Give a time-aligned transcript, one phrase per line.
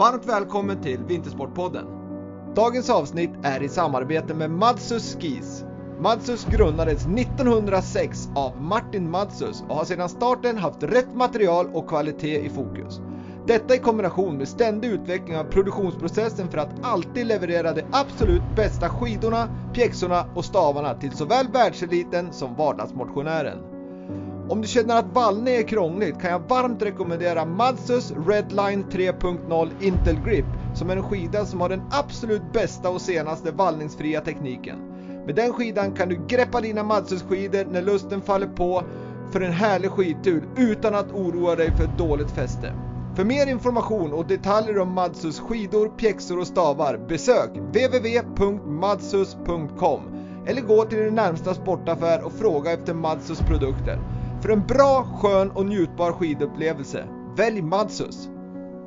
[0.00, 1.86] Varmt välkommen till Vintersportpodden.
[2.54, 5.64] Dagens avsnitt är i samarbete med Madsus Skis.
[5.98, 12.40] Madsus grundades 1906 av Martin Madsus och har sedan starten haft rätt material och kvalitet
[12.44, 13.00] i fokus.
[13.46, 18.88] Detta i kombination med ständig utveckling av produktionsprocessen för att alltid leverera de absolut bästa
[18.88, 23.69] skidorna, pjäxorna och stavarna till såväl världseliten som vardagsmotionären.
[24.50, 30.20] Om du känner att vallning är krångligt kan jag varmt rekommendera Madsus Redline 3.0 Intel
[30.24, 34.78] Grip som är en skida som har den absolut bästa och senaste vallningsfria tekniken.
[35.26, 38.82] Med den skidan kan du greppa dina Madsus skidor när lusten faller på
[39.32, 42.74] för en härlig skidtur utan att oroa dig för ett dåligt fäste.
[43.16, 50.00] För mer information och detaljer om Madsus skidor, pjäxor och stavar besök www.madsus.com
[50.46, 54.19] eller gå till din närmsta sportaffär och fråga efter Madsus produkter.
[54.42, 57.04] För en bra, skön och njutbar skidupplevelse,
[57.36, 58.28] välj Madsus.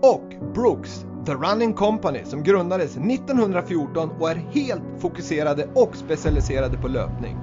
[0.02, 6.88] Och Brooks, The Running Company som grundades 1914 och är helt fokuserade och specialiserade på
[6.88, 7.38] löpning.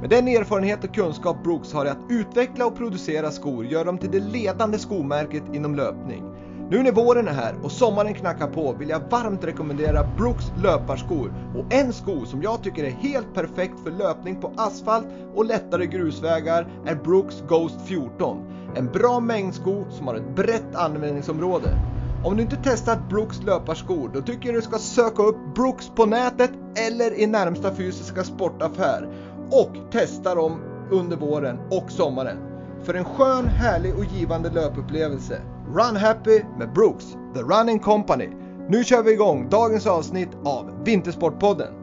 [0.00, 3.98] Med den erfarenhet och kunskap Brooks har i att utveckla och producera skor gör dem
[3.98, 6.24] till det ledande skomärket inom löpning.
[6.70, 11.32] Nu när våren är här och sommaren knackar på vill jag varmt rekommendera Brooks löparskor
[11.56, 15.86] och en sko som jag tycker är helt perfekt för löpning på asfalt och lättare
[15.86, 18.44] grusvägar är Brooks Ghost 14.
[18.76, 21.78] En bra mängdsko som har ett brett användningsområde.
[22.24, 26.06] Om du inte testat Brooks löparskor då tycker jag du ska söka upp Brooks på
[26.06, 26.50] nätet
[26.88, 29.08] eller i närmsta fysiska sportaffär
[29.50, 30.60] och testa dem
[30.90, 32.38] under våren och sommaren.
[32.82, 35.40] För en skön, härlig och givande löpupplevelse.
[35.74, 37.04] Run Happy med Brooks,
[37.34, 38.28] The Running Company.
[38.68, 41.74] Nu kör vi igång dagens avsnitt av Vintersportpodden.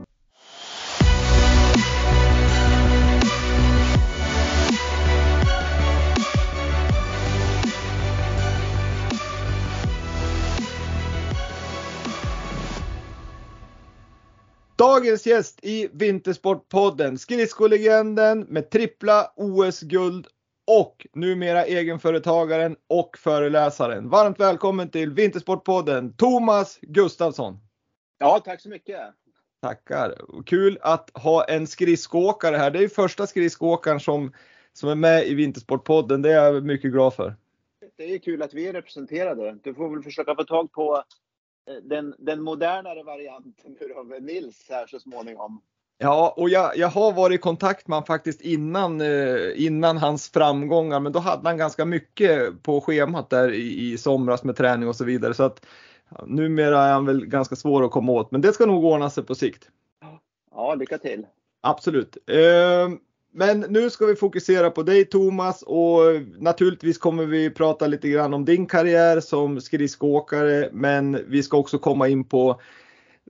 [14.78, 20.28] Dagens gäst i Vintersportpodden, skridskolegenden med trippla OS-guld
[20.68, 24.10] och numera egenföretagaren och föreläsaren.
[24.10, 27.60] Varmt välkommen till Vintersportpodden, Thomas Gustafsson.
[28.18, 29.00] Ja, tack så mycket.
[29.62, 30.16] Tackar.
[30.46, 32.72] Kul att ha en skridskoåkare här.
[32.72, 34.34] Det är första skridskoåkaren som,
[34.74, 36.22] som är med i Vintersportpodden.
[36.22, 37.36] Det är jag mycket glad för.
[37.96, 39.58] Det är kul att vi är representerade.
[39.64, 41.04] Du får väl försöka få tag på
[41.84, 45.62] den, den modernare varianten av Nils här så småningom.
[46.00, 50.30] Ja, och jag, jag har varit i kontakt med honom faktiskt innan, eh, innan hans
[50.30, 54.90] framgångar, men då hade han ganska mycket på schemat där i, i somras med träning
[54.90, 55.34] och så vidare.
[55.34, 55.66] Så att
[56.26, 59.24] numera är han väl ganska svår att komma åt, men det ska nog ordna sig
[59.24, 59.70] på sikt.
[60.52, 61.26] Ja, lycka till.
[61.62, 62.18] Absolut.
[62.28, 62.90] Eh,
[63.34, 66.02] men nu ska vi fokusera på dig Thomas och
[66.40, 71.78] naturligtvis kommer vi prata lite grann om din karriär som skridskoåkare men vi ska också
[71.78, 72.62] komma in på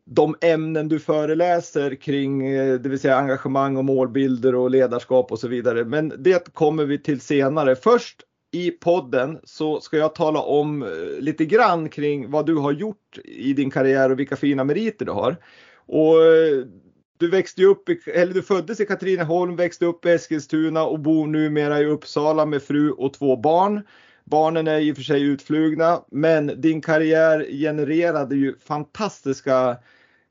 [0.10, 5.40] de ämnen du föreläser kring, eh, det vill säga engagemang och målbilder och ledarskap och
[5.40, 5.86] så vidare.
[5.86, 7.76] Men det kommer vi till senare.
[7.76, 12.72] Först i podden så ska jag tala om eh, lite grann kring vad du har
[12.72, 15.36] gjort i din karriär och vilka fina meriter du har.
[15.86, 16.66] Och eh,
[17.18, 21.28] du växte upp, i, eller du föddes i Katrineholm, växte upp i Eskilstuna och bor
[21.28, 23.82] numera i Uppsala med fru och två barn.
[24.24, 29.78] Barnen är i och för sig utflugna, men din karriär genererade ju fantastiska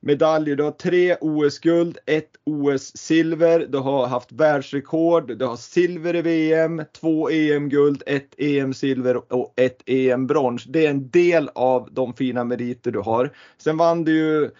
[0.02, 0.56] medaljer.
[0.56, 6.82] Du har tre OS-guld, ett OS-silver, du har haft världsrekord, du har silver i VM,
[7.00, 10.64] två EM-guld, ett EM-silver och ett EM-brons.
[10.64, 13.32] Det är en del av de fina meriter du har.
[13.58, 14.50] Sen vann du ju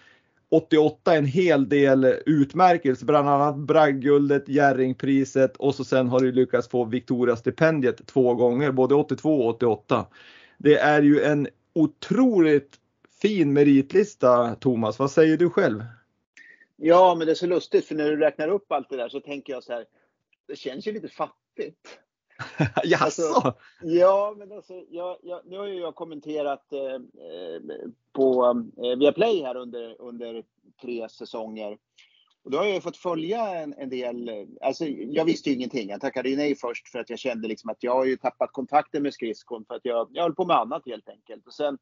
[0.49, 6.67] 88 en hel del utmärkelser, bland annat Bragdguldet, Jerringpriset och så sen har du lyckats
[6.67, 10.05] få Victoria-stipendiet två gånger, både 82 och 88.
[10.57, 12.75] Det är ju en otroligt
[13.21, 15.83] fin meritlista Thomas, vad säger du själv?
[16.75, 19.19] Ja, men det är så lustigt för när du räknar upp allt det där så
[19.19, 19.85] tänker jag så här,
[20.47, 21.99] det känns ju lite fattigt.
[22.83, 23.23] Jaså?
[23.23, 27.61] Alltså, ja, men alltså, jag, jag, nu har ju jag kommenterat eh, eh
[28.11, 30.43] på eh, Viaplay här under, under
[30.81, 31.77] tre säsonger.
[32.43, 35.89] Och då har jag fått följa en, en, del, alltså jag visste ju ingenting.
[35.89, 38.51] Jag tackade ju nej först för att jag kände liksom att jag har ju tappat
[38.51, 41.47] kontakten med skridskon för att jag, jag höll på med annat helt enkelt.
[41.47, 41.77] Och sen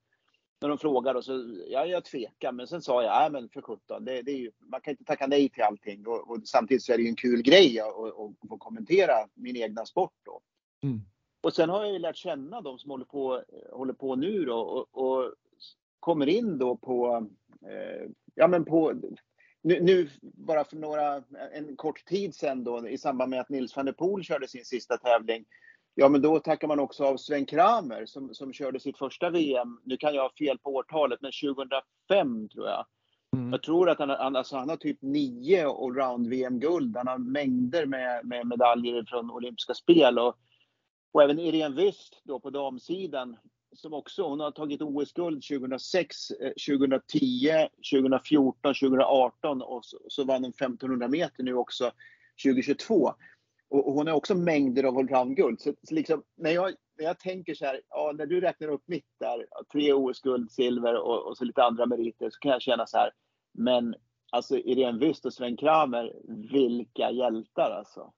[0.61, 3.61] när de frågade och så, ja, jag tvekar, men sen sa jag, nej men för
[3.61, 6.83] sjutton, det, det är ju, man kan inte tacka nej till allting och, och samtidigt
[6.83, 10.41] så är det ju en kul grej att få kommentera min egna sport då.
[10.83, 11.01] Mm.
[11.41, 14.59] Och sen har jag ju lärt känna de som håller på, håller på nu då
[14.59, 15.33] och, och
[15.99, 17.27] kommer in då på,
[17.61, 18.93] eh, ja men på,
[19.61, 21.23] nu, nu, bara för några,
[21.53, 24.65] en kort tid sedan då i samband med att Nils van der Poel körde sin
[24.65, 25.45] sista tävling
[25.97, 29.79] Ja, men då tackar man också av Sven Kramer som, som körde sitt första VM.
[29.83, 32.85] Nu kan jag ha fel på årtalet, men 2005 tror jag.
[33.33, 33.51] Mm.
[33.51, 36.97] Jag tror att han, han, alltså han har typ nio allround-VM-guld.
[36.97, 40.19] Han har mängder med, med medaljer från olympiska spel.
[40.19, 40.35] Och,
[41.11, 43.37] och även Irene Wyst då på damsidan
[43.75, 46.17] som också, hon har tagit OS-guld 2006,
[46.67, 51.91] 2010, 2014, 2018 och så, så vann hon 1500 meter nu också
[52.43, 53.13] 2022.
[53.79, 55.61] Och, hon har också mängder av allround-guld.
[55.61, 58.83] Så, så liksom, när, jag, när jag tänker så här, ja, när du räknar upp
[58.85, 62.87] mitt där, tre OS-guld, silver och, och, så lite andra meriter, så kan jag känna
[62.87, 63.11] så här,
[63.53, 63.95] men
[64.31, 66.13] alltså Irene Wyst och Sven Kramer,
[66.51, 68.13] vilka hjältar alltså.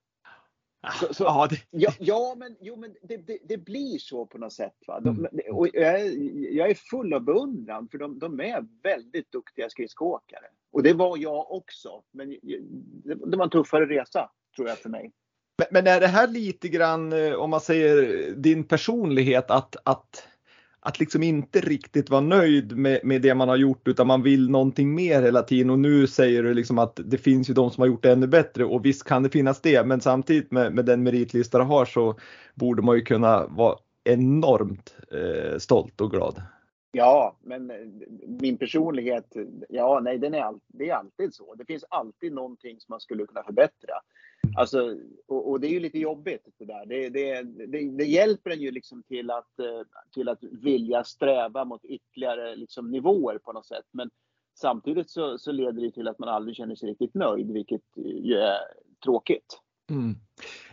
[1.00, 1.56] Så, så, ja, det...
[1.70, 4.76] ja, ja, men, jo, men det, det, det, blir så på något sätt.
[4.86, 5.00] Va?
[5.00, 5.56] De, mm.
[5.56, 10.46] och jag, är, jag är full av beundran för de, de är väldigt duktiga skridskoåkare.
[10.72, 12.02] Och det var jag också.
[12.10, 15.12] Men det, det var en tuffare resa tror jag för mig.
[15.70, 20.28] Men, är det här lite grann, eh, om man säger din personlighet, att, att,
[20.80, 24.50] att liksom inte riktigt vara nöjd med, med det man har gjort utan man vill
[24.50, 27.80] någonting mer hela tiden och nu säger du liksom att det finns ju de som
[27.80, 30.84] har gjort det ännu bättre och visst kan det finnas det men samtidigt med, med
[30.84, 32.18] den meritlista du har så
[32.54, 36.42] borde man ju kunna vara enormt eh, stolt och glad.
[36.92, 37.76] Ja, men eh,
[38.26, 39.36] min personlighet,
[39.68, 41.54] ja nej den är, all, det är alltid så.
[41.54, 43.94] Det finns alltid någonting som man skulle kunna förbättra.
[44.56, 44.96] Alltså,
[45.26, 46.86] och, och, det är ju lite jobbigt det där.
[46.86, 51.64] Det, det, det, det, hjälper en ju liksom till att, eh, till att vilja sträva
[51.64, 53.84] mot ytterligare liksom nivåer på något sätt.
[53.92, 54.10] Men
[54.60, 58.34] samtidigt så, så leder det till att man aldrig känner sig riktigt nöjd, vilket ju
[58.34, 58.58] är
[59.04, 59.60] tråkigt.
[59.90, 60.14] Mm.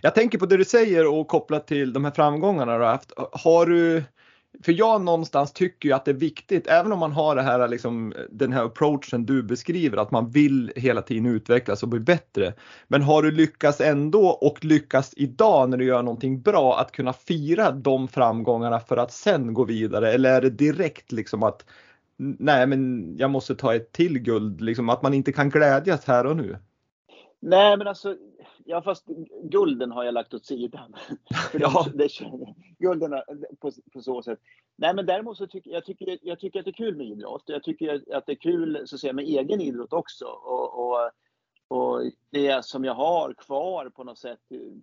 [0.02, 3.14] Jag tänker på det du säger och kopplat till de här framgångarna du har haft.
[3.32, 4.04] Har du
[4.64, 7.68] för jag någonstans tycker ju att det är viktigt, även om man har det här,
[7.68, 12.54] liksom, den här approachen du beskriver, att man vill hela tiden utvecklas och bli bättre.
[12.88, 17.14] Men har du lyckats ändå och lyckats idag när du gör någonting bra att kunna
[17.14, 20.14] fira de framgångarna för att sen gå vidare?
[20.14, 21.66] Eller är det direkt liksom att
[22.18, 26.26] nej men jag måste ta ett till guld, liksom att man inte kan glädjas här
[26.26, 26.58] och nu?
[27.42, 28.16] Nej men alltså
[28.68, 29.06] Ja, fast
[29.44, 30.96] gulden har jag lagt åt sidan.
[31.54, 31.88] ja.
[31.94, 32.10] det,
[32.80, 33.12] gulden
[33.60, 34.40] på, på så sätt.
[34.76, 37.44] Nej, men däremot så tycker jag, tycker, jag tycker att det är kul med idrott.
[37.46, 40.26] Jag tycker att det är kul så att säga, med egen idrott också.
[40.26, 41.12] Och, och,
[41.68, 44.40] och det som jag har kvar på något sätt.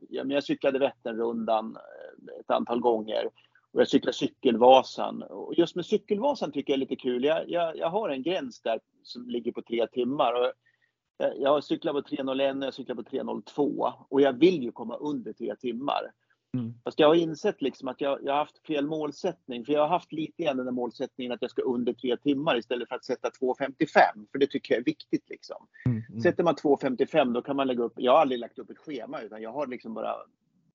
[0.08, 3.28] Jag, jag cyklade Vätternrundan eh, ett antal gånger.
[3.72, 5.22] Och jag cyklar Cykelvasan.
[5.22, 7.24] Och just med Cykelvasan tycker jag är lite kul.
[7.24, 10.32] Jag, jag, jag har en gräns där som ligger på tre timmar.
[10.32, 10.52] Och
[11.36, 15.32] jag cyklar på 3.01 och jag cyklar på 3.02 och jag vill ju komma under
[15.32, 16.12] tre timmar.
[16.56, 16.74] Mm.
[16.84, 19.64] Fast jag har insett liksom att jag, jag har haft fel målsättning.
[19.64, 22.58] För jag har haft lite grann den där målsättningen att jag ska under tre timmar
[22.58, 24.26] istället för att sätta 2.55.
[24.32, 25.66] För det tycker jag är viktigt liksom.
[25.86, 26.02] Mm.
[26.08, 26.20] Mm.
[26.20, 29.20] Sätter man 2.55 då kan man lägga upp, jag har aldrig lagt upp ett schema
[29.20, 30.14] utan jag har liksom bara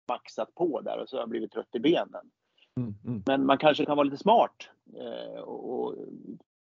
[0.08, 2.30] maxat på där och så har jag blivit trött i benen.
[2.78, 2.96] Mm.
[3.06, 3.24] mm.
[3.26, 5.42] Men man kanske kan vara lite smart eh,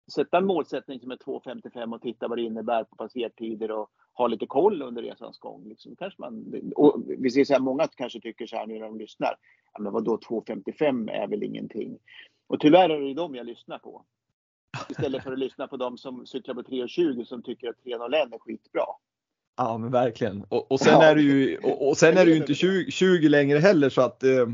[0.09, 4.27] sätta en målsättning som är 2.55 och titta vad det innebär på passertider och ha
[4.27, 5.69] lite koll under resans gång.
[5.69, 5.95] Liksom.
[5.95, 8.97] Kanske man, och vi ser så här, många kanske tycker så här nu när de
[8.97, 9.35] lyssnar,
[9.73, 11.97] ja, men vadå 2.55 är väl ingenting.
[12.47, 14.05] Och tyvärr är det de jag lyssnar på.
[14.89, 18.39] Istället för att lyssna på de som cyklar på 3.20 som tycker att 3.01 är
[18.39, 18.83] skitbra.
[19.57, 20.43] Ja men verkligen.
[20.49, 21.03] Och, och sen ja.
[21.03, 24.01] är det ju, och, och sen är det ju inte 20, 20 längre heller så
[24.01, 24.47] att eh,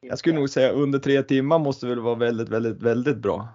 [0.00, 3.48] jag skulle nog säga under tre timmar måste väl vara väldigt, väldigt, väldigt bra.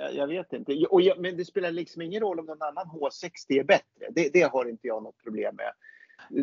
[0.00, 0.86] Jag, jag vet inte.
[0.86, 4.06] Och jag, men det spelar liksom ingen roll om någon annan H60 är bättre.
[4.10, 5.72] Det, det har inte jag något problem med.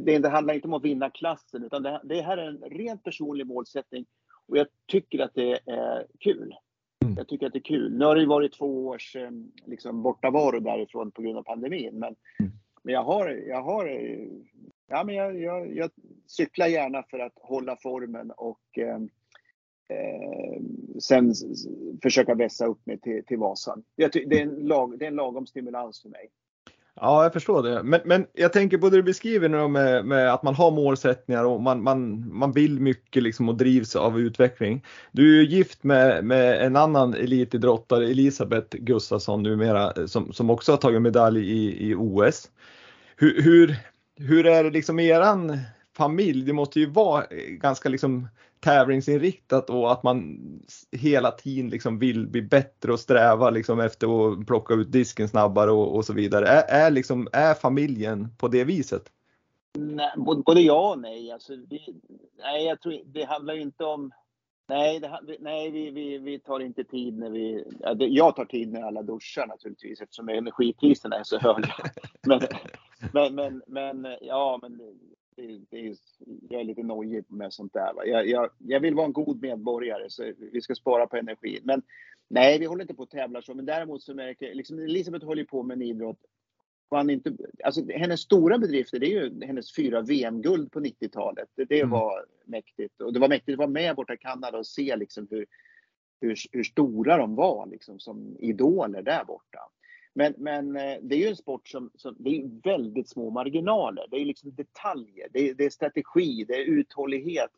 [0.03, 3.03] Det, det handlar inte om att vinna klassen utan det, det här är en rent
[3.03, 4.05] personlig målsättning
[4.47, 6.55] och jag tycker att det är kul.
[7.05, 7.15] Mm.
[7.17, 7.97] Jag tycker att det är kul.
[7.97, 9.31] Nu har det ju varit två års eh,
[9.65, 11.99] liksom, bortavaro därifrån på grund av pandemin.
[11.99, 12.51] Men, mm.
[12.83, 13.87] men jag har, jag har
[14.87, 15.91] ja, men jag, jag, jag,
[16.27, 18.99] cyklar gärna för att hålla formen och eh,
[19.89, 20.61] Eh,
[20.99, 21.33] sen
[22.03, 23.83] försöka vässa upp mig till, till Vasan.
[23.95, 26.29] det, är en lag, det är en lagom stimulans för mig.
[26.99, 27.83] Ja, jag förstår det.
[27.83, 31.43] Men, men jag tänker på det du beskriver nu med, med att man har målsättningar
[31.43, 34.85] och man, man, man vill mycket liksom och drivs av utveckling.
[35.11, 40.71] Du är ju gift med, med en annan elitidrottare, Elisabeth Gustafsson numera, som, som också
[40.71, 42.51] har tagit medalj i, i OS.
[43.15, 43.75] Hur, hur,
[44.15, 45.59] hur är det liksom eran
[45.97, 48.27] familj, det måste ju vara eh, ganska liksom
[48.59, 50.39] tävlingsinriktat och att man
[50.91, 55.71] hela tiden liksom vill bli bättre och sträva liksom efter att plocka ut disken snabbare
[55.71, 56.47] och, och så vidare.
[56.47, 59.03] Är, är, liksom, är familjen på det viset?
[59.77, 61.31] Nej, både ja och nej.
[61.31, 61.95] Alltså, vi,
[62.37, 64.11] nej jag tror, det handlar inte om
[64.69, 67.65] Nej, det, nej vi, vi, vi tar inte tid när vi...
[67.99, 71.73] Jag tar tid när alla duschar naturligtvis eftersom energipriserna är så höga.
[72.27, 72.41] Men,
[73.13, 74.79] men, men, men ja, men
[75.37, 75.95] det, det är,
[76.49, 77.91] jag är lite nojig med sånt där.
[78.05, 81.59] Jag, jag, jag, vill vara en god medborgare så vi ska spara på energi.
[81.63, 81.81] Men
[82.27, 83.53] nej, vi håller inte på att tävla så.
[83.53, 86.19] Men däremot så märker jag, liksom Elisabeth håller på med en idrott
[86.89, 87.31] vann inte,
[87.63, 91.49] alltså hennes stora bedrifter det är ju hennes fyra VM-guld på 90-talet.
[91.55, 91.89] Det, mm.
[91.89, 93.01] var mäktigt.
[93.01, 95.45] Och det var mäktigt att vara med borta i Kanada och se liksom hur,
[96.21, 99.59] hur, hur stora de var liksom som idoler där borta.
[100.17, 104.05] Men, men eh, det är ju en sport som, som det är väldigt små marginaler.
[104.11, 107.51] Det är liksom detaljer, det är, det är strategi, det är uthållighet.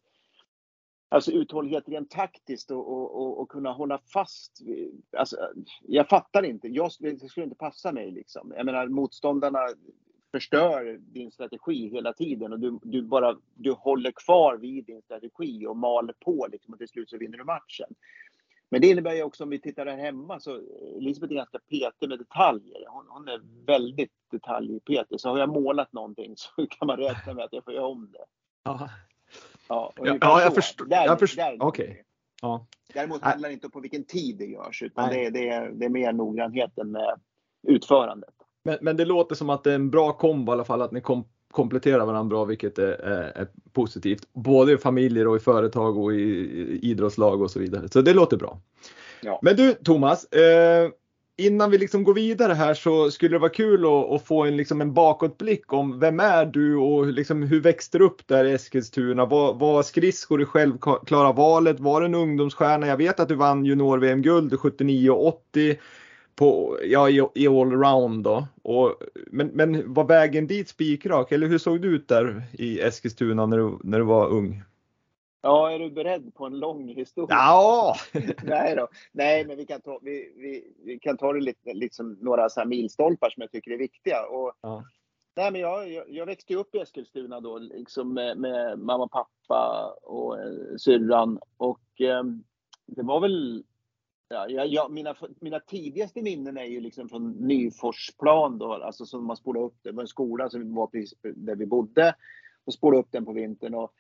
[1.10, 4.62] Alltså uthållighet rent taktiskt och, och, och, och kunna hålla fast.
[5.18, 5.38] Alltså,
[5.82, 6.68] jag fattar inte.
[6.68, 8.12] Jag, det skulle inte passa mig.
[8.12, 8.54] Liksom.
[8.58, 9.60] Jag menar motståndarna
[10.32, 15.66] förstör din strategi hela tiden och du, du bara du håller kvar vid din strategi
[15.66, 17.96] och maler på liksom, och till slut så vinner du matchen.
[18.70, 20.62] Men det innebär ju också om vi tittar här hemma så
[20.98, 22.86] Elisabeth är ganska petig med detaljer.
[22.88, 25.20] Hon, hon är väldigt detaljpetig.
[25.22, 28.12] Så har jag målat någonting så kan man räkna med att jag får göra om
[28.12, 28.26] det.
[28.64, 28.90] Ja,
[29.68, 30.88] ja, ja jag förstår.
[30.90, 31.58] Jag förstår.
[31.60, 31.90] Okej.
[31.90, 32.04] Okay.
[32.42, 32.66] Ja.
[32.94, 35.86] Däremot handlar det inte om på vilken tid det görs utan det, det, är, det
[35.86, 37.20] är mer noggrannheten med
[37.68, 38.34] utförandet.
[38.64, 40.92] Men, men det låter som att det är en bra kombo i alla fall, att
[40.92, 44.28] ni kom, kompletterar varandra bra, vilket är, är, är, positivt.
[44.34, 47.90] Både i familjer och i företag och i, i idrottslag och så vidare.
[47.90, 48.62] Så det låter bra.
[49.22, 49.40] Ja.
[49.42, 50.90] Men du Thomas, eh,
[51.38, 54.58] innan vi liksom går vidare här så skulle det vara kul att, att få en,
[54.58, 58.54] liksom en bakåtblick om vem är du och liksom hur växte du upp där i
[58.54, 59.26] Eskilstuna?
[59.26, 61.80] Var, var skridskor det självklara valet?
[61.80, 62.88] Var du en ungdomsstjärna?
[62.88, 65.78] Jag vet att du vann junior-VM-guld 79 och 80
[66.40, 68.48] på, ja, i, i allround då.
[68.62, 68.96] Och,
[69.28, 73.58] men, men var vägen dit spikrak eller hur såg det ut där i Eskilstuna när
[73.58, 74.64] du, när du var ung?
[75.42, 77.36] Ja, är du beredd på en lång historia?
[77.36, 77.96] Ja!
[78.44, 78.88] Nej då.
[79.12, 82.60] Nej, men vi kan ta, vi, vi, vi kan ta det lite, liksom några så
[82.60, 84.26] här milstolpar som jag tycker är viktiga.
[84.26, 84.84] Och, ja.
[85.36, 89.94] Nej, men jag, jag, jag, växte upp i Eskilstuna då, liksom med, med mamma, pappa
[90.04, 91.40] och eh, syrran.
[91.58, 92.24] Och eh,
[92.86, 93.64] det var väl
[94.30, 99.38] Ja, ja, mina, mina tidigaste minnen är ju liksom från Nyforsplan då, alltså som man
[99.38, 99.92] spolade upp det.
[99.92, 102.16] Var en skola som var precis där vi bodde.
[102.66, 103.74] Och spolade upp den på vintern.
[103.74, 103.94] Och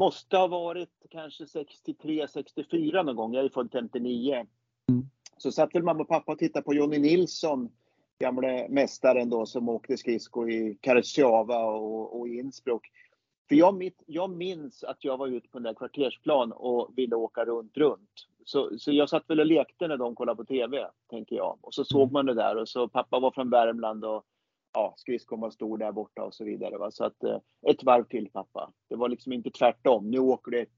[0.00, 3.34] Måste ha varit kanske 63, 64 någon gång.
[3.34, 4.46] Jag är född 59.
[4.88, 5.04] Mm.
[5.36, 7.68] Så satt väl mamma och pappa och tittade på Jonny Nilsson,
[8.18, 12.90] gamle mästaren då som åkte skridskor i Karatjava och, och Innsbruck.
[13.50, 17.44] För jag, jag minns att jag var ute på den där kvartersplan och ville åka
[17.44, 18.10] runt, runt.
[18.44, 21.58] Så, så jag satt väl och lekte när de kollade på TV, tänker jag.
[21.60, 22.12] Och så såg mm.
[22.12, 24.24] man det där och så pappa var från Värmland och
[24.72, 26.78] ja, skridskon var stor där borta och så vidare.
[26.78, 26.90] Va?
[26.90, 27.38] Så att eh,
[27.68, 28.72] ett varv till pappa.
[28.88, 30.10] Det var liksom inte tvärtom.
[30.10, 30.68] Nu åker du ett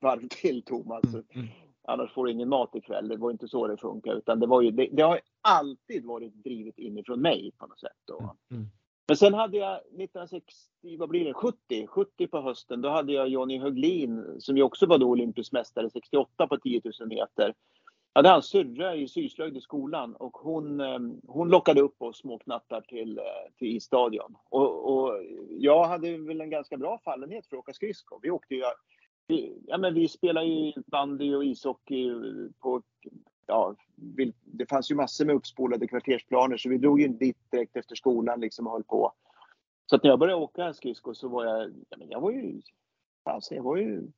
[0.00, 1.04] varv till Thomas.
[1.04, 1.26] Mm.
[1.34, 1.46] mm.
[1.88, 3.08] Annars får du ingen mat ikväll.
[3.08, 4.14] Det var inte så det funkar.
[4.14, 7.98] Utan det, var ju, det, det har alltid varit drivet inifrån mig på något sätt.
[8.04, 8.36] Då.
[8.50, 8.66] Mm.
[9.08, 13.28] Men sen hade jag 1960, vad blir det, 70, 70 på hösten, då hade jag
[13.28, 17.54] Johnny Höglin som ju också var då olympisk mästare 68 på 10 000 meter
[18.12, 22.18] Jag hade hans syrra i syslöjd i skolan och hon, eh, hon lockade upp oss
[22.18, 23.24] småknattar till, eh,
[23.58, 24.36] till isstadion.
[24.50, 28.18] Och, och jag hade väl en ganska bra fallenhet för att åka skridskor.
[28.22, 28.64] Vi åkte ju,
[29.26, 32.10] vi, ja men vi spelade ju bandy och ishockey
[32.60, 32.82] på,
[33.46, 33.74] ja,
[34.44, 38.40] det fanns ju massor med uppspolade kvartersplaner så vi drog ju dit direkt efter skolan
[38.40, 39.12] liksom och höll på.
[39.86, 42.60] Så att när jag började åka skridskor så var jag, ja, men jag var ju
[43.30, 44.08] Alltså jag, var ju,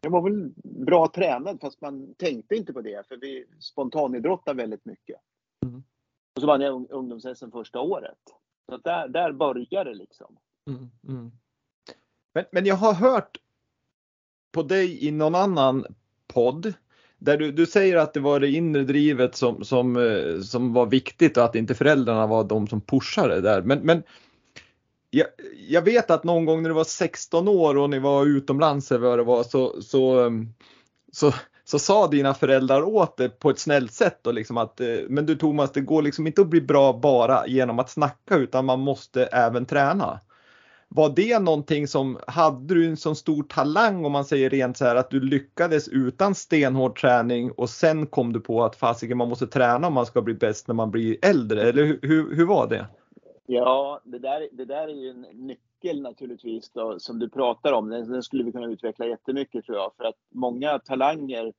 [0.00, 4.84] jag var väl bra tränad fast man tänkte inte på det för vi spontanidrottar väldigt
[4.84, 5.20] mycket.
[5.66, 5.82] Mm.
[6.34, 8.18] Och så vann jag ungdoms första året.
[8.66, 10.36] Så där, där började det liksom.
[10.66, 11.30] Mm, mm.
[12.34, 13.40] Men, men jag har hört
[14.52, 15.84] på dig i någon annan
[16.26, 16.74] podd
[17.18, 20.86] där du, du säger att det var det inre drivet som, som, eh, som var
[20.86, 23.62] viktigt och att inte föräldrarna var de som pushade där.
[23.62, 24.02] Men, men
[25.10, 25.26] jag,
[25.68, 29.08] jag, vet att någon gång när du var 16 år och ni var utomlands eller
[29.08, 30.30] vad det var så, så, eh,
[31.12, 31.32] så,
[31.64, 35.26] så sa dina föräldrar åt dig på ett snällt sätt och liksom att eh, men
[35.26, 38.80] du Thomas det går liksom inte att bli bra bara genom att snacka utan man
[38.80, 40.20] måste även träna.
[40.90, 44.84] Var det någonting som, hade du en sån stor talang om man säger rent så
[44.84, 49.28] här att du lyckades utan stenhård träning och sen kom du på att fasiken man
[49.28, 52.46] måste träna om man ska bli bäst när man blir äldre eller hur, hur, hur
[52.46, 52.86] var det?
[53.46, 57.88] Ja, det där, det där är ju en nyckel naturligtvis då, som du pratar om,
[57.88, 59.92] den, den skulle vi kunna utveckla jättemycket tror jag.
[59.96, 61.52] För att många talanger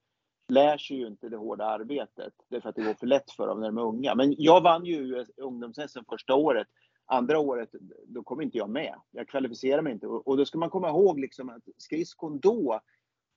[0.48, 2.34] lär sig ju inte det hårda arbetet.
[2.50, 4.16] Det är för att det går för lätt för dem när de är unga.
[4.16, 6.68] Men jag vann ju ungdoms första året.
[7.12, 7.70] Andra året,
[8.08, 8.96] då kom inte jag med.
[9.12, 10.08] Jag kvalificerade mig inte.
[10.08, 12.80] Och då ska man komma ihåg liksom att skridskon då,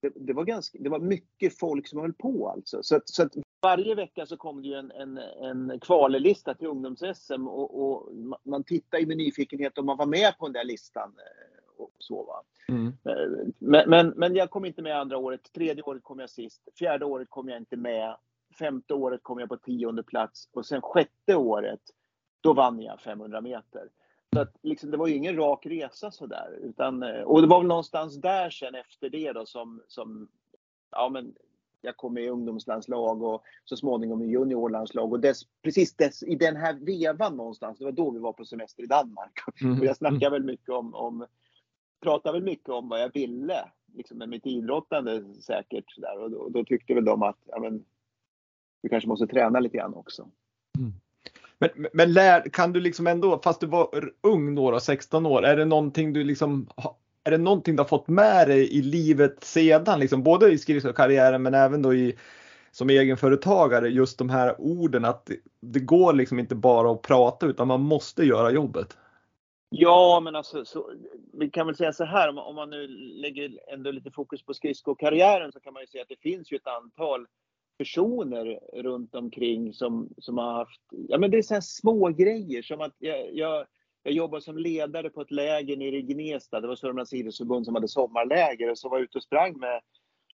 [0.02, 2.82] det, det, var ganska, det var mycket folk som höll på alltså.
[2.82, 6.68] Så, att, så att varje vecka så kom det ju en, en, en kvallista till
[6.68, 8.12] ungdoms-SM och, och,
[8.44, 11.08] man tittade med nyfikenhet om man var med på den där listan.
[11.18, 12.42] Eh, och så?
[12.68, 12.86] Mm.
[12.86, 15.52] Eh, men, men, men, jag kom inte med andra året.
[15.52, 16.62] Tredje året kom jag sist.
[16.78, 18.16] Fjärde året kom jag inte med.
[18.58, 21.80] Femte året kom jag på tionde plats och sen sjätte året,
[22.42, 23.88] då vann jag 500 meter.
[24.32, 26.58] Så att, liksom, det var ju ingen rak resa sådär.
[26.62, 30.28] Utan, eh, och det var väl någonstans där sen efter det då som, som
[30.90, 31.34] ja, men
[31.80, 35.12] jag kom med i ungdomslandslag och så småningom i juniorlandslag.
[35.12, 38.44] Och dess, precis dess, i den här vevan någonstans, det var då vi var på
[38.44, 39.32] semester i Danmark.
[39.62, 39.78] Mm.
[39.78, 41.26] Och jag snackade väl mycket om, om
[42.00, 45.84] pratade väl mycket om vad jag ville liksom med mitt idrottande säkert.
[45.96, 46.18] Där.
[46.18, 47.84] Och då, då tyckte väl de att ja, men,
[48.82, 50.28] vi kanske måste träna lite grann också.
[50.78, 50.92] Mm.
[51.62, 55.44] Men, men lär, kan du liksom ändå, fast du var ung då, då 16 år,
[55.44, 56.68] är det någonting du liksom
[57.24, 61.42] är det någonting du har fått med dig i livet sedan, liksom, både i skridskokarriären
[61.42, 62.18] men även då i,
[62.70, 67.46] som egenföretagare, just de här orden att det, det går liksom inte bara att prata
[67.46, 68.96] utan man måste göra jobbet?
[69.68, 70.90] Ja, men alltså, så,
[71.32, 72.86] vi kan väl säga så här, om, om man nu
[73.22, 76.56] lägger ändå lite fokus på skridskokarriären så kan man ju säga att det finns ju
[76.56, 77.26] ett antal
[77.82, 82.62] personer runt omkring som, som har haft, ja men det är så här små grejer
[82.62, 83.66] som att jag, jag,
[84.02, 87.74] jag jobbade som ledare på ett läger nere i Gnesta, det var Sörmlands idrottsförbund som
[87.74, 89.80] hade sommarläger och så var jag ute och sprang med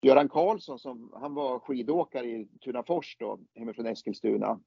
[0.01, 4.59] Göran Karlsson som, han var skidåkare i Tunafors då, hemifrån Eskilstuna.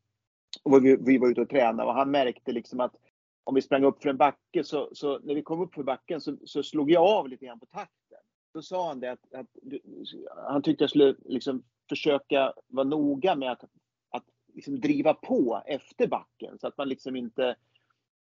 [0.62, 2.94] Och vi, vi var ute och tränade och han märkte liksom att
[3.44, 6.20] om vi sprang upp för en backe så, så när vi kom upp för backen
[6.20, 8.18] så, så, slog jag av lite grann på takten.
[8.54, 9.46] Då sa han det att, att
[10.48, 13.64] han tyckte jag skulle liksom försöka vara noga med att,
[14.10, 14.24] att
[14.54, 17.56] liksom driva på efter backen så att man liksom inte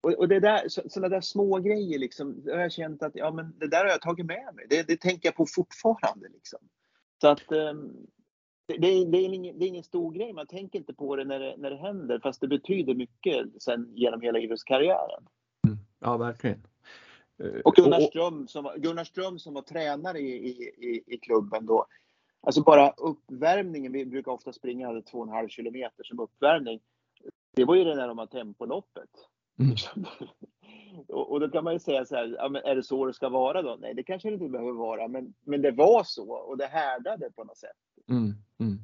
[0.03, 3.59] och, och det där, sådana där små grejer liksom, har jag känt att ja, men
[3.59, 4.65] det där har jag tagit med mig.
[4.69, 6.29] Det, det tänker jag på fortfarande.
[6.29, 6.59] Liksom.
[7.21, 8.07] Så att um,
[8.67, 11.15] det, det, är, det, är ingen, det är ingen stor grej, man tänker inte på
[11.15, 15.27] det när det, när det händer, fast det betyder mycket sen genom hela idrottskarriären.
[15.67, 15.77] Mm.
[15.99, 16.67] Ja, verkligen.
[17.43, 21.85] Eh, och Gunnar Ström som, Gunnar Ström som var tränare i, i, i klubben då,
[22.43, 26.79] alltså bara uppvärmningen, vi brukar ofta springa 2,5 kilometer som uppvärmning.
[27.55, 29.09] Det var ju det där de har tempoloppet.
[29.59, 29.75] Mm.
[31.07, 33.13] och, och då kan man ju säga så här, ja, men är det så det
[33.13, 33.77] ska vara då?
[33.79, 37.31] Nej, det kanske det inte behöver vara, men, men det var så och det härdade
[37.31, 37.77] på något sätt.
[38.09, 38.79] Mm, mm.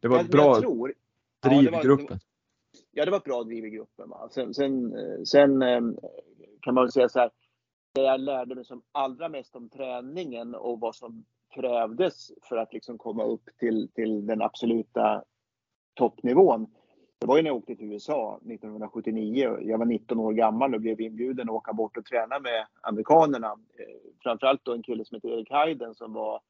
[0.00, 0.94] Det var ett bra tror,
[1.40, 2.18] driv i gruppen.
[2.90, 4.08] Ja, det var ett bra driv i gruppen.
[4.10, 4.28] Va?
[4.30, 5.80] Sen, sen, sen eh,
[6.60, 7.30] kan man väl säga så här,
[7.92, 11.24] det jag lärde mig som allra mest om träningen och vad som
[11.56, 15.22] krävdes för att liksom komma upp till, till den absoluta
[15.94, 16.66] toppnivån.
[17.18, 19.58] Det var ju när jag åkte till USA 1979.
[19.62, 23.46] Jag var 19 år gammal och blev inbjuden att åka bort och träna med amerikanerna.
[23.78, 26.40] Eh, framförallt då en kille som heter Erik Hayden som var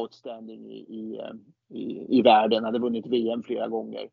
[0.00, 1.32] outstanding i, i, eh,
[1.68, 4.08] i, i världen, hade vunnit VM flera gånger.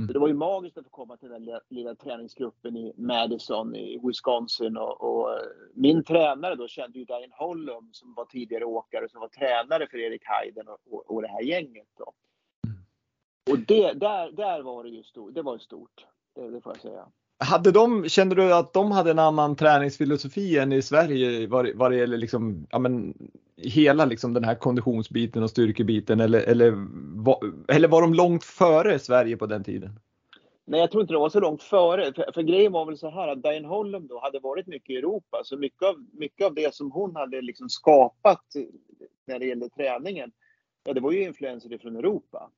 [0.00, 0.12] Mm.
[0.12, 4.00] Det var ju magiskt att få komma till den lilla, lilla träningsgruppen i Madison i
[4.02, 5.38] Wisconsin och, och,
[5.74, 9.98] min tränare då kände ju Diane Hollum som var tidigare åkare som var tränare för
[9.98, 11.88] Erik Hayden och, och, och det här gänget.
[11.98, 12.12] Då.
[12.66, 12.78] Mm.
[13.50, 16.82] Och det, där, där var det ju stort, det var stort, det, det får jag
[16.82, 17.08] säga.
[17.42, 21.90] Hade de, kände du att de hade en annan träningsfilosofi än i Sverige vad, vad
[21.90, 23.14] det gäller liksom, ja men,
[23.56, 26.86] hela liksom den här konditionsbiten och styrkebiten eller, eller,
[27.68, 30.00] eller var de långt före Sverige på den tiden?
[30.64, 32.12] Nej, jag tror inte de var så långt före.
[32.12, 34.96] För, för grejen var väl så här att Diane Holm då hade varit mycket i
[34.96, 38.44] Europa, så mycket av, mycket av det som hon hade liksom skapat
[39.26, 40.32] när det gällde träningen,
[40.84, 42.50] ja, det var ju influenser från Europa.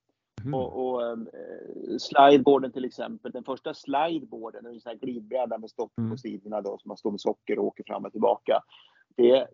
[0.44, 0.55] Mm.
[0.55, 1.28] Och, och um,
[1.98, 6.11] slideboarden till exempel, den första slideboarden, en sån här glidbräda med stopp mm.
[6.11, 8.62] på sidorna då, som man står med socker och åker fram och tillbaka.
[9.16, 9.48] Det,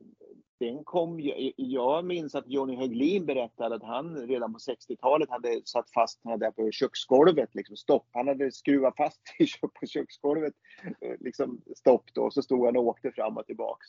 [0.61, 5.61] den kom ju, jag minns att Johnny Höglin berättade att han redan på 60-talet hade
[5.65, 8.07] satt fast den där på köksgolvet, liksom stopp.
[8.13, 9.21] Han hade skruvat fast
[9.81, 10.55] på köksgolvet,
[11.01, 13.87] eh, liksom stopp då, så stod han och åkte fram och tillbaks.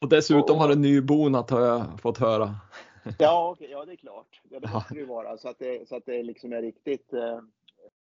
[0.00, 2.54] Och dessutom och, har den nybonat har jag fått höra.
[3.18, 4.40] Ja, okay, ja det är klart.
[4.50, 7.12] Ja, det måste det ju vara så att det, så att det liksom är riktigt
[7.12, 7.38] eh,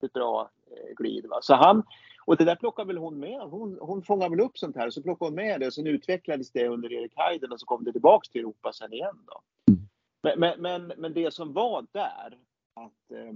[0.02, 1.26] ett bra eh, glid.
[1.26, 1.38] Va?
[1.42, 1.82] Så han,
[2.26, 3.40] och det där plockar väl hon med.
[3.40, 6.52] Hon, hon fångar väl upp sånt här så plockade hon med det och sen utvecklades
[6.52, 9.18] det under Erik Heiden och så kom det tillbaks till Europa sen igen.
[9.26, 9.42] Då.
[9.72, 9.88] Mm.
[10.22, 12.38] Men, men, men, men det som var där,
[12.74, 13.32] att eh,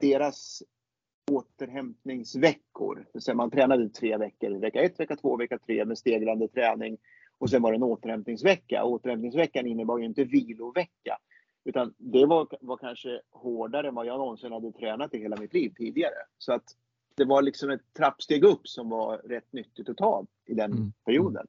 [0.00, 0.62] deras
[1.30, 6.98] återhämtningsveckor, sen man tränade tre veckor, vecka ett, vecka två, vecka tre med stegrande träning.
[7.38, 8.84] Och sen var det en återhämtningsvecka.
[8.84, 11.18] Återhämtningsveckan innebar ju inte vilovecka.
[11.64, 15.54] Utan det var, var kanske hårdare än vad jag någonsin hade tränat i hela mitt
[15.54, 16.14] liv tidigare.
[16.38, 16.64] Så att
[17.14, 20.92] det var liksom ett trappsteg upp som var rätt nyttigt att ta i den mm.
[21.04, 21.46] perioden.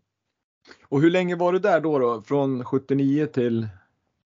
[0.89, 1.99] Och hur länge var du där då?
[1.99, 2.21] då?
[2.21, 3.67] Från 79 till?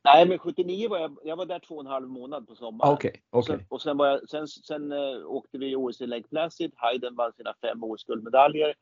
[0.03, 2.93] Nej, men 79 var jag, jag var där två och en halv månad på sommaren.
[2.93, 3.19] Okay, okay.
[3.29, 6.71] Och sen, och sen, var jag, sen, sen uh, åkte vi OS i Lake Placid.
[6.75, 8.73] Hayden vann sina fem OS-guldmedaljer.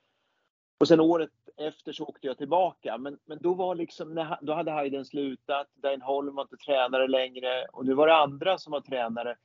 [0.82, 2.98] Och sen året efter så åkte jag tillbaka.
[2.98, 5.68] Men, men då var liksom, när, då hade Hayden slutat.
[5.74, 7.66] Dane Holm var inte tränare längre.
[7.74, 9.36] Och nu var det andra som var tränare.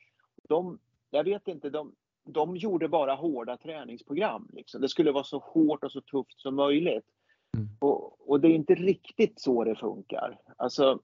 [0.48, 0.78] De,
[1.10, 1.94] jag vet inte, de,
[2.24, 4.48] de gjorde bara hårda träningsprogram.
[4.52, 4.80] Liksom.
[4.80, 7.06] Det skulle vara så hårt och så tufft som möjligt.
[7.56, 7.68] Mm.
[7.78, 10.38] Och, och, det är inte riktigt så det funkar.
[10.56, 11.00] Alltså,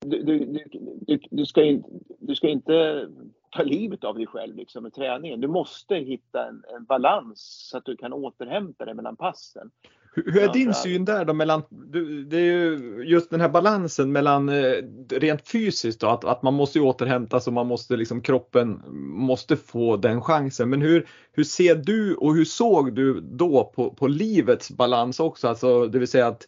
[0.00, 0.64] du, du,
[1.06, 1.84] du, du, ska, in,
[2.18, 3.08] du ska inte
[3.52, 5.40] ta livet av dig själv liksom, med träningen.
[5.40, 9.70] Du måste hitta en, en balans så att du kan återhämta dig mellan passen.
[10.14, 11.62] Hur är din syn där då mellan,
[12.26, 14.74] det är ju just den här balansen mellan eh,
[15.10, 18.82] rent fysiskt då, att, att man måste återhämta sig och man måste liksom kroppen
[19.16, 20.70] måste få den chansen.
[20.70, 25.48] Men hur, hur ser du och hur såg du då på, på livets balans också?
[25.48, 26.46] Alltså det vill säga att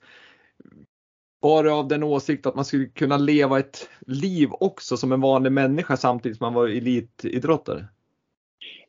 [1.45, 5.21] var det av den åsikt att man skulle kunna leva ett liv också som en
[5.21, 7.85] vanlig människa samtidigt som man var elitidrottare?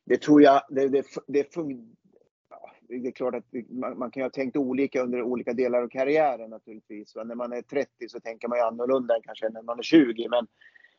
[0.06, 1.48] Det tror jag, det, det, det,
[2.88, 5.88] det är klart att man, man, kan ju ha tänkt olika under olika delar av
[5.88, 7.16] karriären naturligtvis.
[7.16, 10.30] När man är 30 så tänker man ju annorlunda än kanske när man är 20.
[10.30, 10.48] Men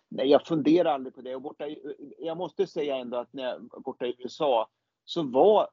[0.08, 1.34] nej, jag funderar aldrig på det.
[1.34, 1.64] Och borta,
[2.18, 4.68] jag måste säga ändå att när jag borta i USA
[5.04, 5.68] så var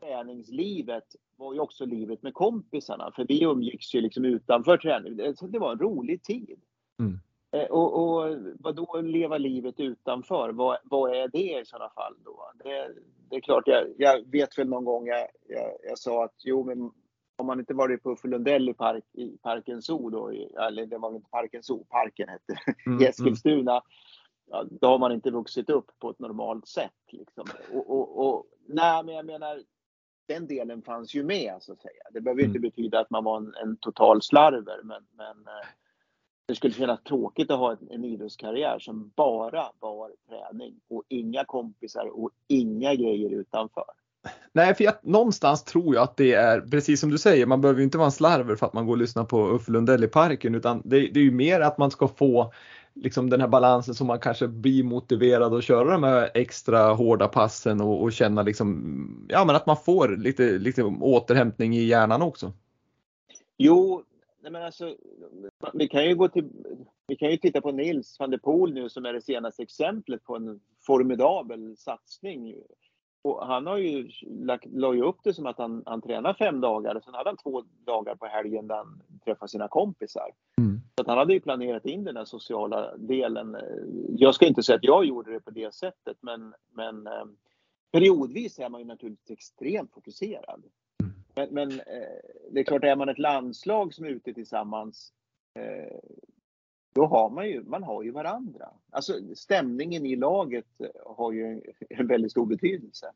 [0.00, 1.04] träningslivet
[1.36, 3.12] var ju också livet med kompisarna.
[3.16, 5.36] För vi umgicks ju liksom utanför träning.
[5.36, 6.60] Så det var en rolig tid.
[6.98, 7.20] Mm.
[7.52, 10.52] Eh, och, och vad då leva livet utanför?
[10.52, 12.52] Vad, vad är det i sådana fall då?
[12.64, 12.94] Det,
[13.30, 16.64] det är klart, jag, jag, vet väl någon gång jag, jag, jag, sa att jo,
[16.64, 16.90] men
[17.36, 20.30] om man inte varit på Uffe Lundell i, park, i Parken Zoo då,
[20.68, 22.54] eller det var väl inte Parken Zoo, parken hette
[22.86, 23.72] mm, i Eskilstuna.
[23.72, 23.82] Mm.
[24.50, 26.90] Ja, då har man inte vuxit upp på ett normalt sätt.
[27.12, 27.48] Liksom.
[27.72, 29.62] Och, och, och, nej, men jag menar,
[30.34, 32.02] den delen fanns ju med så att säga.
[32.12, 32.50] Det behöver mm.
[32.50, 35.66] inte betyda att man var en, en total slarver, men, men eh,
[36.48, 41.44] det skulle kännas tråkigt att ha en, en idrottskarriär som bara var träning och inga
[41.44, 43.84] kompisar och inga grejer utanför.
[44.52, 47.82] Nej, för jag, någonstans tror jag att det är precis som du säger, man behöver
[47.82, 50.54] inte vara en slarver för att man går och lyssnar på Uffe Lundell i parken
[50.54, 52.52] utan det, det är ju mer att man ska få
[52.94, 57.28] liksom den här balansen som man kanske blir motiverad att köra de här extra hårda
[57.28, 62.22] passen och, och känna liksom, ja men att man får lite, lite återhämtning i hjärnan
[62.22, 62.52] också.
[63.56, 64.02] Jo,
[64.42, 64.96] nej men alltså,
[65.74, 66.48] vi kan ju gå till,
[67.06, 70.24] vi kan ju titta på Nils van der Poel nu som är det senaste exemplet
[70.24, 72.54] på en formidabel satsning.
[73.22, 76.60] Och han har ju lagt, la ju upp det som att han, han tränar fem
[76.60, 80.30] dagar och sen hade han två dagar på helgen där han träffar sina kompisar.
[80.58, 80.80] Mm.
[80.94, 83.56] Så att han hade ju planerat in den här sociala delen.
[84.16, 87.24] Jag ska inte säga att jag gjorde det på det sättet men, men eh,
[87.92, 90.64] periodvis är man ju naturligtvis extremt fokuserad.
[91.34, 95.12] Men, men eh, det är klart, är man ett landslag som är ute tillsammans
[95.54, 95.98] eh,
[96.94, 98.68] då har man ju, man har ju varandra.
[98.90, 100.66] Alltså stämningen i laget
[101.06, 103.06] har ju en väldigt stor betydelse.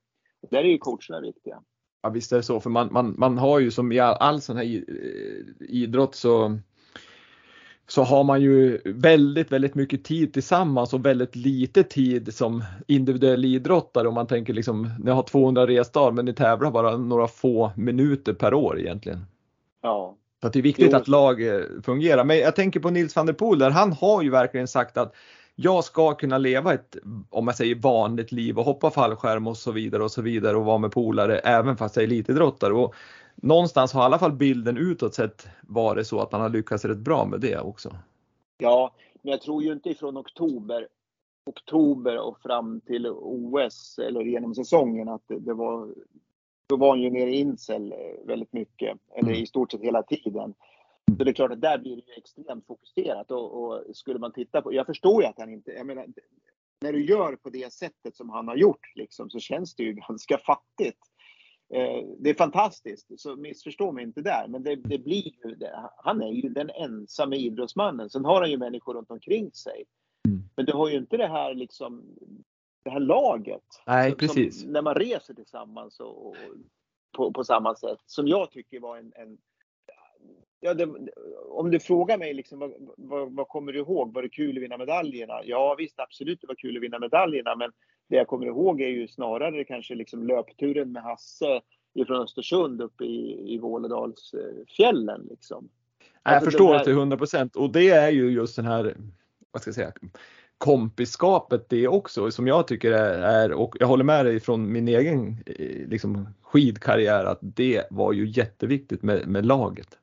[0.50, 1.62] Där är ju coacherna viktiga.
[2.02, 4.40] Ja visst är det så, för man, man, man har ju som i all, all
[4.40, 4.84] sån här
[5.60, 6.58] idrott så
[7.86, 13.44] så har man ju väldigt, väldigt mycket tid tillsammans och väldigt lite tid som individuell
[13.44, 17.72] idrottare om man tänker liksom, ni har 200 resdagar men ni tävlar bara några få
[17.76, 19.26] minuter per år egentligen.
[19.82, 20.16] Ja.
[20.44, 20.96] Så det är viktigt jo.
[20.96, 22.24] att lag eh, fungerar.
[22.24, 25.14] Men jag tänker på Nils van der Poel där, han har ju verkligen sagt att
[25.54, 26.96] jag ska kunna leva ett,
[27.30, 30.64] om jag säger vanligt liv och hoppa fallskärm och så vidare och så vidare och
[30.64, 32.72] vara med polare även fast jag är elitidrottare.
[32.72, 32.94] Och
[33.34, 36.98] någonstans har i alla fall bilden utåt sett varit så att han har lyckats rätt
[36.98, 37.96] bra med det också.
[38.58, 40.88] Ja, men jag tror ju inte ifrån oktober,
[41.46, 45.88] oktober och fram till OS eller genom säsongen att det, det var
[46.68, 49.42] då var han ju nere i incel väldigt mycket, eller mm.
[49.42, 50.54] i stort sett hela tiden.
[51.18, 54.32] Så det är klart att där blir det ju extremt fokuserat och, och, skulle man
[54.32, 56.06] titta på, jag förstår ju att han inte, jag menar,
[56.80, 59.92] när du gör på det sättet som han har gjort liksom, så känns det ju
[60.08, 61.00] ganska fattigt.
[61.74, 64.46] Eh, det är fantastiskt, så missförstå mig inte där.
[64.48, 65.90] Men det, det blir ju, det.
[65.96, 68.10] han är ju den ensamma idrottsmannen.
[68.10, 69.84] Sen har han ju människor runt omkring sig.
[70.28, 70.42] Mm.
[70.56, 72.02] Men du har ju inte det här liksom,
[72.84, 73.62] det här laget.
[73.86, 74.60] Nej, som, precis.
[74.60, 76.36] Som, när man reser tillsammans och, och
[77.16, 77.98] på, på, samma sätt.
[78.06, 79.38] Som jag tycker var en, en
[80.60, 80.88] Ja, det,
[81.48, 84.14] om du frågar mig liksom, vad, vad, vad, kommer du ihåg?
[84.14, 85.40] Var det kul att vinna medaljerna?
[85.44, 87.56] Ja visst, absolut det var kul att vinna medaljerna.
[87.56, 87.72] Men
[88.08, 91.60] det jag kommer ihåg är ju snarare kanske liksom löpturen med Hasse
[91.94, 95.26] ifrån Östersund upp i, i Vålådalsfjällen.
[95.30, 95.68] Liksom.
[96.22, 96.84] Jag alltså förstår här...
[96.84, 98.96] till 100 procent och det är ju just den här,
[99.50, 99.92] vad ska jag säga,
[100.58, 104.88] kompiskapet det också som jag tycker är, är, och jag håller med dig från min
[104.88, 105.36] egen
[105.88, 109.98] liksom, skidkarriär att det var ju jätteviktigt med, med laget.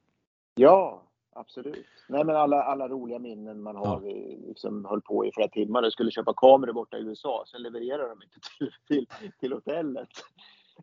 [0.56, 1.86] Ja, absolut.
[2.10, 3.86] Nej men alla, alla roliga minnen man har.
[3.86, 4.00] Ja.
[4.04, 7.44] Vi liksom höll på i flera timmar och skulle köpa kameror borta i USA.
[7.48, 10.10] Sen levererar de inte till, till, till hotellet.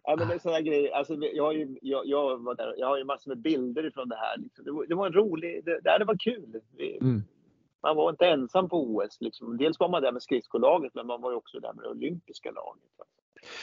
[0.05, 0.97] Ja, men det är sådana grejer.
[0.97, 4.09] Alltså, jag, har ju, jag, jag, var där, jag har ju massor med bilder ifrån
[4.09, 4.39] det här.
[4.39, 4.65] Liksom.
[4.65, 6.61] Det, var, det var en rolig, det, det var kul.
[6.77, 7.23] Vi, mm.
[7.83, 9.17] Man var inte ensam på OS.
[9.21, 9.57] Liksom.
[9.57, 12.83] Dels var man där med skridskolaget, men man var också där med det olympiska laget.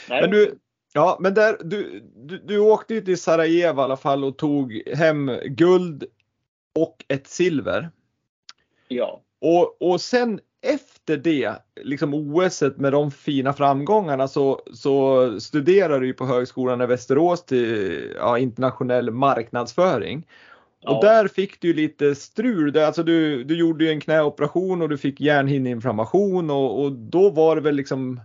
[0.10, 0.60] Nej, men du,
[0.93, 4.82] ja, men där, du, du, du åkte ju till Sarajevo i alla fall och tog
[4.93, 6.04] hem guld
[6.80, 7.89] och ett silver.
[8.88, 9.21] Ja.
[9.41, 16.13] Och, och sen efter det, liksom OS med de fina framgångarna så, så studerade du
[16.13, 20.28] på Högskolan i Västerås till ja, internationell marknadsföring.
[20.88, 22.78] Och där fick du lite strul.
[22.78, 27.56] Alltså du, du gjorde ju en knäoperation och du fick hjärnhinneinflammation och, och då var
[27.56, 28.19] det väl liksom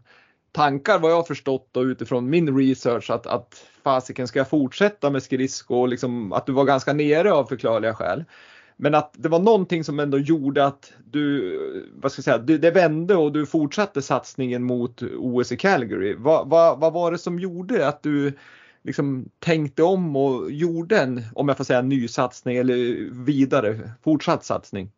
[0.52, 5.22] tankar vad jag förstått då utifrån min research att, att fasiken ska jag fortsätta med
[5.22, 8.24] skridsko och liksom att du var ganska nere av förklarliga skäl.
[8.76, 12.58] Men att det var någonting som ändå gjorde att du, vad ska jag säga, det,
[12.58, 16.14] det vände och du fortsatte satsningen mot OS i Calgary.
[16.18, 18.32] Vad, vad, vad var det som gjorde att du
[18.82, 24.44] liksom tänkte om och gjorde en, om jag får säga ny satsning eller vidare fortsatt
[24.44, 24.90] satsning?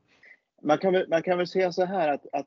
[0.62, 2.47] Man kan väl, man kan väl säga så här att, att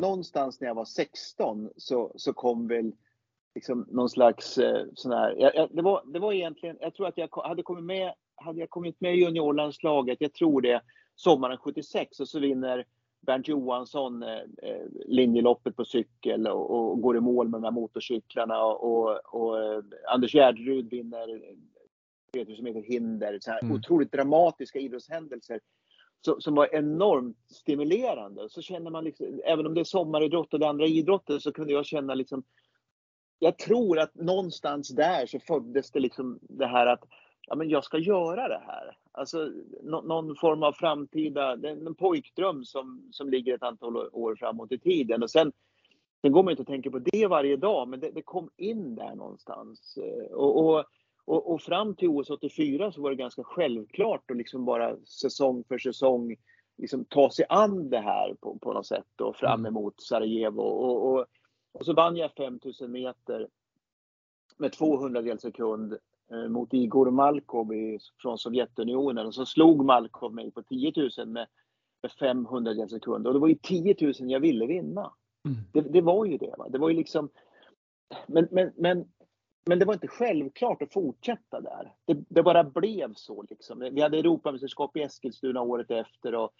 [0.00, 2.92] någonstans när jag var 16 så, så kom väl
[3.54, 7.06] liksom någon slags eh, sån här, jag, jag, det, var, det var egentligen, jag tror
[7.06, 10.82] att jag hade kommit med, hade jag kommit med i juniorlandslaget, jag tror det,
[11.16, 12.84] sommaren 76 och så vinner
[13.20, 17.70] Bernt Johansson eh, eh, linjeloppet på cykel och, och, går i mål med de här
[17.70, 21.42] motorcyklarna och, och, och eh, Anders Gärderud vinner
[22.32, 23.38] 3000 meter hinder.
[23.40, 23.76] Så här mm.
[23.76, 25.60] Otroligt dramatiska idrottshändelser
[26.24, 28.48] så, som var enormt stimulerande.
[28.48, 31.72] Så känner man liksom, även om det är sommaridrott och det andra idrotter så kunde
[31.72, 32.42] jag känna liksom
[33.38, 37.04] jag tror att någonstans där så föddes det liksom det här att
[37.46, 38.96] ja, men jag ska göra det här.
[39.18, 39.52] Alltså
[39.82, 44.78] no, någon form av framtida, en pojkdröm som, som ligger ett antal år framåt i
[44.78, 45.22] tiden.
[45.22, 45.52] Och sen,
[46.22, 48.94] sen går man inte att tänka på det varje dag, men det, det kom in
[48.94, 49.98] där någonstans.
[50.30, 50.84] Och, och,
[51.24, 55.64] och, och, fram till OS 84 så var det ganska självklart att liksom bara säsong
[55.68, 56.36] för säsong
[56.76, 59.76] liksom ta sig an det här på, på något sätt och fram mm.
[59.76, 60.62] emot Sarajevo.
[60.62, 61.26] Och, och,
[61.72, 63.48] och så vann jag 5000 meter
[64.56, 65.98] med 200 del sekund Eh,
[66.48, 67.72] mot Igor Malkov
[68.22, 71.46] från Sovjetunionen och så slog Malkov mig på 10 000 med,
[72.02, 75.12] med 500 sekunder och det var ju 10 000 jag ville vinna.
[75.44, 75.58] Mm.
[75.72, 76.54] Det, det, var ju det.
[76.58, 76.68] Va?
[76.68, 77.30] Det var ju liksom
[78.26, 79.08] men, men, men,
[79.66, 81.94] men det var inte självklart att fortsätta där.
[82.04, 83.78] Det, det bara blev så liksom.
[83.78, 86.52] Vi hade Europamästerskap i Eskilstuna året efter och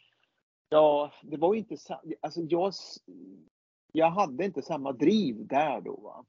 [0.69, 1.77] ja, det var ju inte
[2.21, 2.73] alltså jag,
[3.93, 5.97] jag hade inte samma driv där då.
[5.97, 6.25] Va?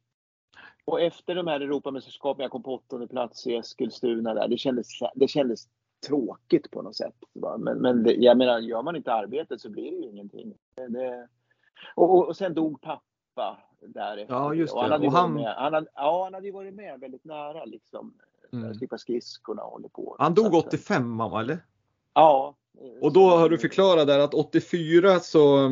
[0.86, 4.88] Och efter de här Europamästerskapen, jag kom på åttonde plats i Eskilstuna där, det kändes,
[5.15, 5.67] det kändes
[6.08, 7.15] tråkigt på något sätt.
[7.58, 10.54] Men, men det, jag menar, gör man inte arbetet så blir det ju ingenting.
[10.76, 11.28] Det,
[11.95, 14.36] och, och, sen dog pappa därefter.
[14.36, 14.78] Ja, just det.
[14.78, 15.34] Och han hade, och han...
[15.34, 18.13] Med, han hade, ja, han hade ju varit med väldigt nära liksom.
[18.54, 18.74] Mm.
[18.74, 20.15] Slippa skridskorna och håller på.
[20.19, 21.58] Han dog 85 eller?
[22.13, 22.56] Ja.
[23.02, 25.69] Och då har du förklarat där att 84 så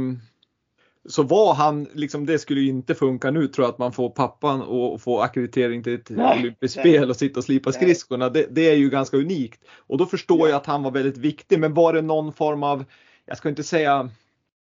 [1.08, 4.10] så var han, liksom det skulle ju inte funka nu tror jag att man får
[4.10, 8.30] pappan och få akkreditering till ett nej, olympiskt spel och sitta och slipa skridskorna.
[8.30, 9.62] Det, det, är ju ganska unikt.
[9.88, 10.48] Och då förstår ja.
[10.48, 11.60] jag att han var väldigt viktig.
[11.60, 12.86] Men var det någon form av,
[13.26, 14.10] jag ska inte säga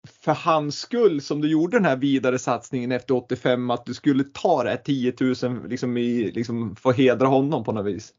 [0.07, 4.23] för hans skull som du gjorde den här vidare satsningen efter 85 att du skulle
[4.23, 8.13] ta det här 10 000 liksom i, liksom få hedra honom på något vis?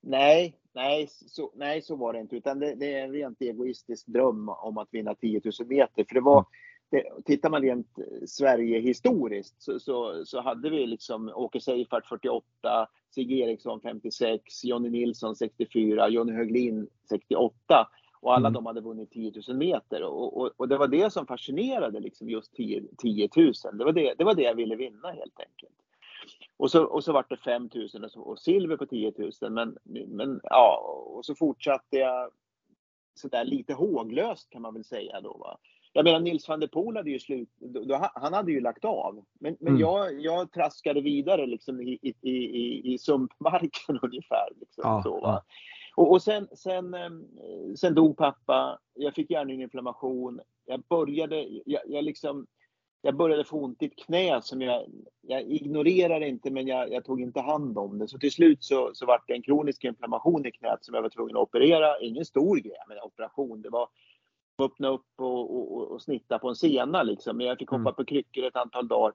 [0.00, 2.36] Nej, nej, så, nej, så var det inte.
[2.36, 6.04] Utan det, det är en rent egoistisk dröm om att vinna 10 000 meter.
[6.04, 6.44] För det var, mm
[6.90, 12.44] det, tittar man rent Sverige historiskt så, så, så hade vi liksom Åke Seifert 48,
[13.14, 17.88] Sigge Eriksson 56, Jonny Nilsson 64, Jonny Höglin 68
[18.20, 18.52] och alla mm.
[18.52, 22.30] de hade vunnit 10 000 meter och, och, och, det var det som fascinerade liksom
[22.30, 23.52] just 10, 10 000.
[23.72, 25.74] Det var det, det var det jag ville vinna helt enkelt.
[26.56, 29.52] Och så, och så var det 5 000 och, så, och silver på 10 000
[29.52, 30.76] men, men ja,
[31.06, 32.30] och så fortsatte jag
[33.14, 35.36] sådär lite håglöst kan man väl säga då.
[35.36, 35.58] Va?
[35.92, 37.48] Jag menar Nils van der Poel hade ju slut,
[38.14, 39.24] han hade ju lagt av.
[39.40, 39.80] Men, men mm.
[39.80, 44.48] jag, jag traskade vidare liksom i, i, i, i sumpmarken ungefär.
[44.60, 45.44] Liksom, ja, så, ja.
[45.96, 47.26] Och, och, sen, sen, ehm,
[47.76, 50.40] sen dog pappa, jag fick hjärninflammation.
[50.66, 52.46] Jag började, jag, jag liksom
[53.02, 54.86] jag började få ont i ett knä som jag,
[55.20, 58.08] jag ignorerade inte men jag, jag, tog inte hand om det.
[58.08, 61.08] Så till slut så, så var det en kronisk inflammation i knät som jag var
[61.08, 62.00] tvungen att operera.
[62.00, 63.62] Ingen stor grej, men operation.
[63.62, 63.88] Det var
[64.64, 67.36] öppna upp och, och, och, snitta på en sena liksom.
[67.36, 67.94] Men jag fick hoppa mm.
[67.94, 69.12] på kryckor ett antal dagar.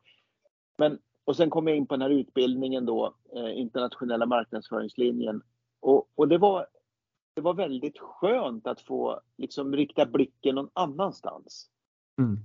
[0.78, 5.42] Men, och sen kom jag in på den här utbildningen då, eh, internationella marknadsföringslinjen.
[5.80, 6.68] Och, och det, var,
[7.34, 11.70] det var väldigt skönt att få liksom rikta blicken någon annanstans.
[12.18, 12.38] Mm.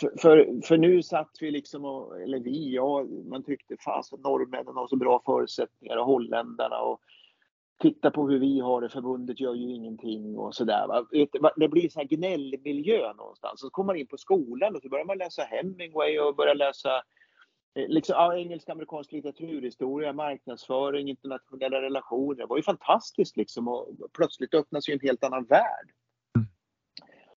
[0.00, 4.76] För, för, för, nu satt vi liksom, och, eller vi, ja, man tyckte fasen norrmännen
[4.76, 7.00] har så bra förutsättningar och holländarna och
[7.82, 10.86] titta på hur vi har det, förbundet gör ju ingenting och sådär.
[11.56, 13.60] Det blir så här gnällmiljö någonstans.
[13.60, 16.96] Så kommer man in på skolan och så börjar man läsa Hemingway och börjar läsa
[17.74, 22.34] eh, liksom, ja, engelsk-amerikansk litteraturhistoria, marknadsföring, internationella relationer.
[22.34, 25.90] Det var ju fantastiskt liksom och plötsligt öppnas ju en helt annan värld.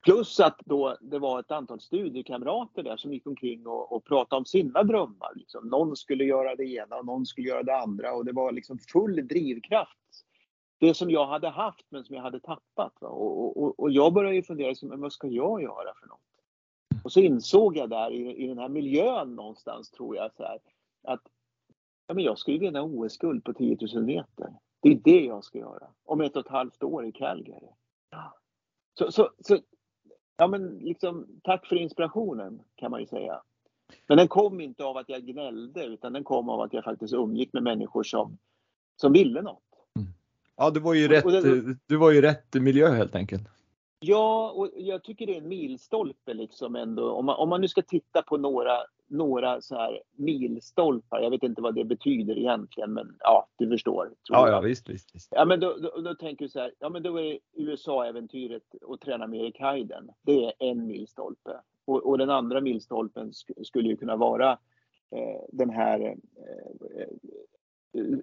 [0.04, 4.38] Plus att då det var ett antal studiekamrater där som gick omkring och, och pratade
[4.40, 5.36] om sina drömmar.
[5.36, 5.68] Liksom.
[5.68, 8.80] Någon skulle göra det ena och någon skulle göra det andra och det var liksom
[8.80, 9.98] full drivkraft.
[10.78, 12.94] Det som jag hade haft men som jag hade tappat.
[13.00, 16.20] Och, och, och, jag började ju fundera, liksom, men vad ska jag göra för något?
[17.04, 20.60] Och så insåg jag där i, i den här miljön någonstans tror jag så här,
[21.04, 21.22] att
[22.08, 24.54] ja, men jag ska ju vinna OS-guld på 10 000 meter.
[24.82, 27.70] Det är det jag ska göra om ett och ett halvt år i Calgary.
[28.94, 29.60] Så, så, så
[30.38, 33.42] ja men liksom, tack för inspirationen kan man ju säga.
[34.08, 37.14] Men den kom inte av att jag gnällde utan den kom av att jag faktiskt
[37.14, 38.38] umgick med människor som,
[38.96, 39.64] som ville något.
[40.58, 43.48] Ja, du var, ju rätt, det, du var ju rätt miljö helt enkelt.
[44.00, 47.12] Ja, och jag tycker det är en milstolpe liksom ändå.
[47.12, 51.22] Om man, om man nu ska titta på några några så här milstolpar.
[51.22, 54.12] Jag vet inte vad det betyder egentligen, men ja, du förstår.
[54.30, 55.28] ja, ja, visst, visst, visst.
[55.32, 59.02] Ja, men då, då, då, tänker du så här, ja men då är USA-äventyret att
[59.02, 60.10] träna med Erik Hayden.
[60.22, 61.52] Det är en milstolpe.
[61.86, 64.52] Och, och den andra milstolpen sk skulle ju kunna vara
[65.12, 67.08] eh, den här eh,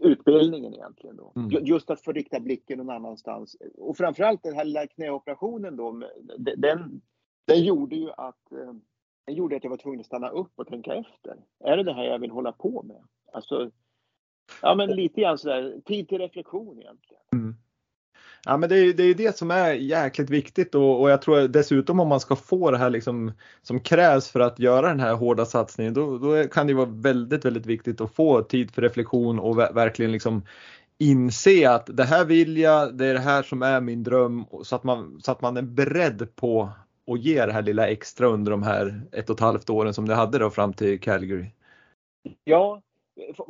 [0.00, 1.32] utbildningen egentligen då.
[1.36, 1.64] Mm.
[1.64, 3.56] Just att få rikta blicken någon annanstans.
[3.78, 6.02] Och framförallt den här lilla knäoperationen då,
[6.56, 7.00] den,
[7.46, 8.72] den gjorde ju att eh,
[9.26, 11.36] den gjorde att jag var tvungen att stanna upp och tänka efter.
[11.64, 13.02] Är det det här jag vill hålla på med?
[13.32, 13.70] Alltså,
[14.62, 17.22] ja men lite grann sådär, tid till reflektion egentligen.
[17.32, 17.54] Mm.
[18.44, 21.22] Ja men det är ju det, är det som är jäkligt viktigt och, och, jag
[21.22, 25.00] tror dessutom om man ska få det här liksom som krävs för att göra den
[25.00, 28.82] här hårda satsningen då, då kan det vara väldigt, väldigt viktigt att få tid för
[28.82, 30.42] reflektion och verkligen liksom
[30.98, 34.76] inse att det här vill jag, det är det här som är min dröm så
[34.76, 36.68] att man, så att man är beredd på
[37.12, 40.08] att ge det här lilla extra under de här ett och ett halvt åren som
[40.08, 41.46] du hade då fram till Calgary?
[42.44, 42.82] Ja,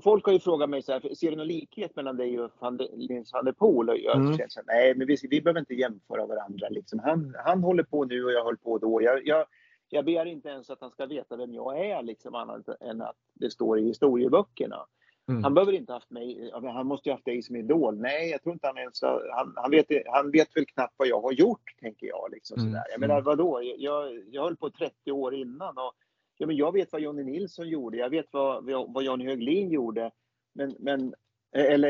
[0.02, 2.50] folk har ju frågat mig så här, ser du någon likhet mellan dig och
[2.92, 3.88] Nils van der Poel?
[3.88, 4.36] Och jag mm.
[4.36, 6.68] känner, nej, men vi, vi behöver inte jämföra varandra.
[6.68, 6.98] Liksom.
[6.98, 9.02] Han, han håller på nu och jag höll på då.
[9.02, 9.46] Jag, jag,
[9.88, 13.16] jag begär inte ens att han ska veta vem jag är, liksom, annat än att
[13.34, 14.86] det står i historieböckerna.
[15.28, 15.44] Mm.
[15.44, 18.00] Han behöver inte haft mig, han måste ju haft dig som idol.
[18.00, 21.20] Nej, jag tror inte han ens han, han, vet, han vet väl knappt vad jag
[21.20, 22.28] har gjort, tänker jag.
[22.32, 22.72] Liksom, mm.
[22.72, 22.84] sådär.
[22.90, 23.24] Jag menar, mm.
[23.24, 23.60] vadå?
[23.76, 25.92] Jag, jag höll på 30 år innan och
[26.36, 30.10] ja, men jag vet vad Jonny Nilsson gjorde, jag vet vad, vad Johnny Höglin gjorde.
[30.54, 31.14] Men, men
[31.54, 31.88] eller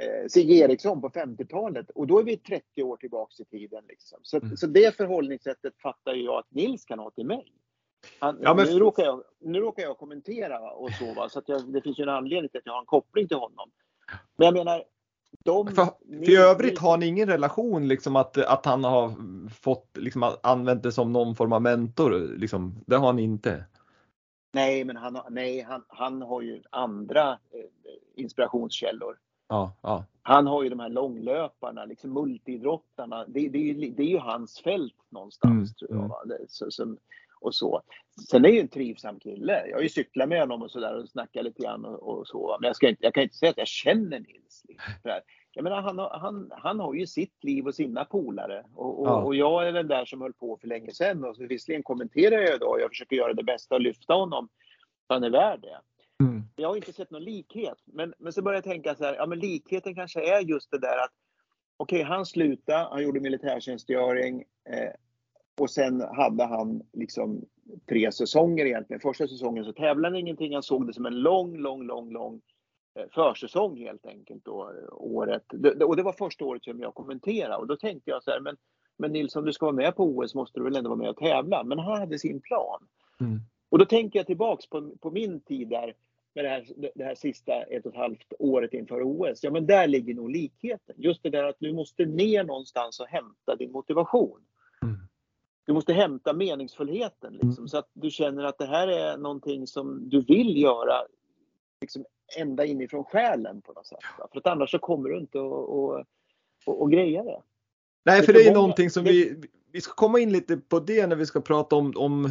[0.00, 3.84] eh, Sigge Eriksson på 50-talet och då är vi 30 år tillbaks i tiden.
[3.88, 4.18] Liksom.
[4.22, 4.56] Så, mm.
[4.56, 7.52] så det förhållningssättet fattar jag att Nils kan ha till mig.
[8.18, 8.66] Han, ja, men...
[8.66, 11.28] nu, råkar jag, nu råkar jag kommentera och så, va?
[11.28, 13.36] så att jag, det finns ju en anledning till att jag har en koppling till
[13.36, 13.70] honom.
[14.36, 14.84] Men jag menar,
[15.44, 19.14] de, för, för i övrigt har ni ingen relation liksom att, att han har
[19.50, 22.38] fått liksom använt det som någon form av mentor?
[22.38, 23.64] Liksom, det har ni inte?
[24.52, 27.60] Nej, men han, nej, han, han har ju andra eh,
[28.14, 29.18] inspirationskällor.
[29.48, 30.04] Ja, ja.
[30.22, 33.24] Han har ju de här långlöparna, liksom multiidrottarna.
[33.28, 35.52] Det, det, är, ju, det är ju hans fält någonstans.
[35.52, 36.46] Mm, tror jag, mm.
[36.48, 36.98] Så, som,
[37.46, 37.82] och så.
[38.30, 39.66] Sen är ju en trivsam kille.
[39.66, 42.56] Jag har ju cyklat med honom och sådär och snackat lite grann och, och, så.
[42.60, 44.64] Men jag, ska inte, jag kan inte säga att jag känner Nils.
[44.68, 44.92] Liksom,
[45.52, 48.64] jag menar, han, han, han har ju sitt liv och sina polare.
[48.74, 49.22] Och, och, ja.
[49.22, 51.24] och, jag är den där som höll på för länge sedan.
[51.24, 52.76] Och så visserligen kommenterar jag då.
[52.80, 54.48] Jag försöker göra det bästa och lyfta honom.
[55.08, 55.80] Han är värd det.
[56.24, 56.42] Mm.
[56.56, 57.78] Jag har inte sett någon likhet.
[57.84, 60.78] Men, men så börjar jag tänka så här, ja men likheten kanske är just det
[60.78, 61.12] där att
[61.76, 64.44] okej, okay, han slutade, han gjorde militärtjänstgöring.
[64.70, 64.92] Eh,
[65.60, 67.44] och sen hade han liksom
[67.88, 69.00] tre säsonger egentligen.
[69.00, 70.54] Första säsongen så tävlade han ingenting.
[70.54, 72.40] Han såg det som en lång, lång, lång, lång
[72.98, 74.44] eh, försäsong helt enkelt.
[74.44, 75.52] Då, året.
[75.84, 78.56] Och det var första året som jag kommenterade och då tänkte jag så här, men,
[78.98, 81.10] men Nils om du ska vara med på OS måste du väl ändå vara med
[81.10, 81.64] och tävla.
[81.64, 82.88] Men han hade sin plan.
[83.20, 83.40] Mm.
[83.68, 85.94] Och då tänker jag tillbaks på, på min tid där
[86.34, 89.42] med det här, det här sista ett och ett halvt året inför OS.
[89.42, 90.94] Ja men där ligger nog likheten.
[90.98, 94.40] Just det där att du måste ner någonstans och hämta din motivation.
[95.66, 97.68] Du måste hämta meningsfullheten liksom, mm.
[97.68, 100.94] så att du känner att det här är någonting som du vill göra
[101.80, 102.04] liksom,
[102.38, 103.98] ända inifrån själen på något sätt.
[104.32, 105.38] För att annars så kommer du inte
[106.82, 107.42] att greja det.
[108.04, 109.42] Nej, för det är ju någonting som vi,
[109.72, 112.30] vi ska komma in lite på det när vi ska prata om, om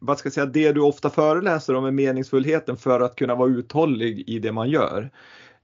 [0.00, 3.50] vad ska jag säga, det du ofta föreläser om är meningsfullheten för att kunna vara
[3.50, 5.10] uthållig i det man gör.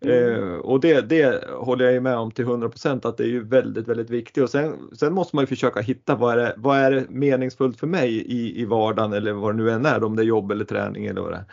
[0.00, 0.34] Mm.
[0.34, 3.88] Eh, och det, det håller jag med om till 100% att det är ju väldigt,
[3.88, 4.42] väldigt viktigt.
[4.42, 7.80] Och sen, sen måste man ju försöka hitta vad är, det, vad är det meningsfullt
[7.80, 10.50] för mig i, i vardagen eller vad det nu än är, om det är jobb
[10.50, 11.44] eller träning eller vad det är.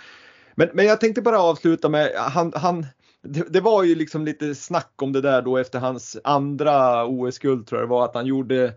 [0.56, 2.86] Men, men jag tänkte bara avsluta med, han, han
[3.22, 7.68] det, det, var ju liksom lite snack om det där då efter hans andra OS-guld
[7.68, 8.74] tror jag det var att han gjorde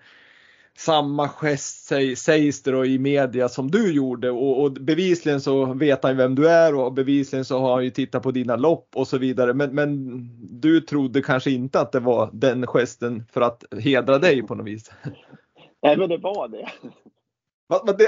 [0.79, 6.05] samma gest sägs det då i media som du gjorde och, och, bevisligen så vet
[6.05, 9.09] han vem du är och bevisligen så har han ju tittat på dina lopp och
[9.09, 9.55] så vidare.
[9.55, 10.21] Men, men
[10.61, 14.67] du trodde kanske inte att det var den gesten för att hedra dig på något
[14.67, 14.91] vis?
[15.83, 16.69] Nej, men det var det.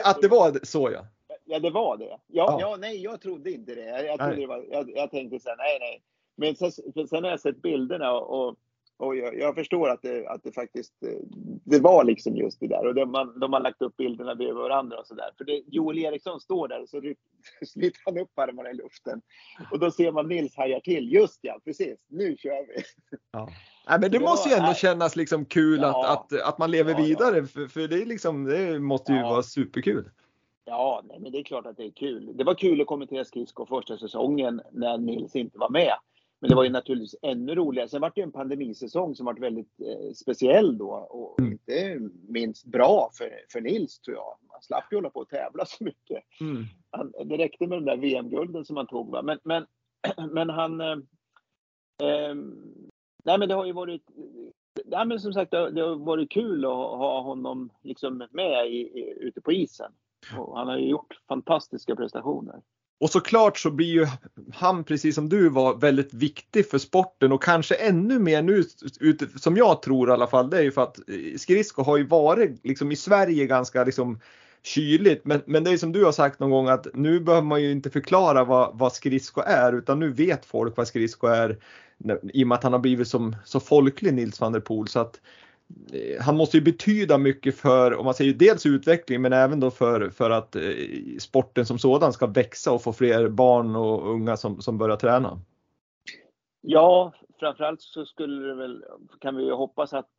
[0.05, 1.07] Att det var så ja?
[1.45, 2.05] Ja, det var det.
[2.05, 2.59] Ja, ja.
[2.61, 4.07] ja nej, jag trodde inte det.
[4.07, 6.03] Jag, trodde det var, jag, jag tänkte så här, nej, nej.
[6.37, 6.73] Men sen,
[7.09, 8.57] sen har jag sett bilderna och,
[9.01, 11.13] och jag, jag, förstår att det, att det faktiskt eh,
[11.65, 12.87] det var liksom just det där.
[12.87, 15.31] Och de, man, de har lagt upp bilderna bredvid varandra och sådär.
[15.39, 17.03] För det, Joel Eriksson står där och så
[17.67, 19.21] sliter han upp armarna i luften.
[19.73, 21.13] Och då ser man Nils hajar till.
[21.13, 21.99] Just ja, precis.
[22.09, 22.83] Nu kör vi.
[23.33, 23.49] Ja.
[23.89, 24.75] Nej, men det, det måste ju ändå nej.
[24.75, 25.89] kännas liksom kul ja.
[25.89, 27.47] att, att, att man lever ja, vidare.
[27.47, 30.11] För, för det, är liksom, det måste ju vara superkul.
[30.65, 32.37] Ja, nej, men det är klart att det är kul.
[32.37, 35.95] Det var kul att kommentera skridskor första säsongen när Nils inte var med.
[36.41, 37.89] Men det var ju naturligtvis ännu roligare.
[37.89, 41.53] Sen var det ju en pandemisäsong som var väldigt eh, speciell då och mm.
[41.53, 44.37] inte minst bra för, för Nils tror jag.
[44.53, 46.25] Man slapp ju hålla på att tävla så mycket.
[46.41, 46.65] Mm.
[46.91, 49.11] Han, det räckte med de där VM-gulden som han tog.
[49.11, 49.23] Va?
[49.23, 49.67] Men, men,
[50.33, 50.81] men han...
[50.81, 50.97] Eh,
[52.03, 52.35] eh,
[53.25, 54.03] nej men det har ju varit...
[54.85, 58.67] Nej men som sagt det har, det har varit kul att ha honom liksom med
[58.67, 59.93] i, i, ute på isen.
[60.39, 62.63] Och han har ju gjort fantastiska prestationer.
[63.01, 64.07] Och såklart så blir ju
[64.55, 68.65] han, precis som du var, väldigt viktig för sporten och kanske ännu mer nu,
[69.37, 72.07] som jag tror i alla fall, det är ju för att eh, skridsko har ju
[72.07, 74.21] varit liksom i Sverige ganska liksom
[74.63, 75.25] kyligt.
[75.25, 77.73] Men, men det är som du har sagt någon gång att nu behöver man ju
[77.73, 81.59] inte förklara vad, vad skridsko är utan nu vet folk vad skridsko är
[82.33, 84.89] i och med att han har blivit som, så folklig Nils van der Poel.
[84.89, 85.50] Så att Eh,
[86.21, 90.11] han måste ju betyda mycket för, om man säger dels utveckling, men även då för,
[90.11, 90.63] för att eh,
[91.19, 95.41] sporten som sådan ska växa och få fler barn och unga som, som börjar träna.
[96.61, 98.85] Ja, framförallt så skulle det väl,
[99.21, 100.11] kan vi hoppas att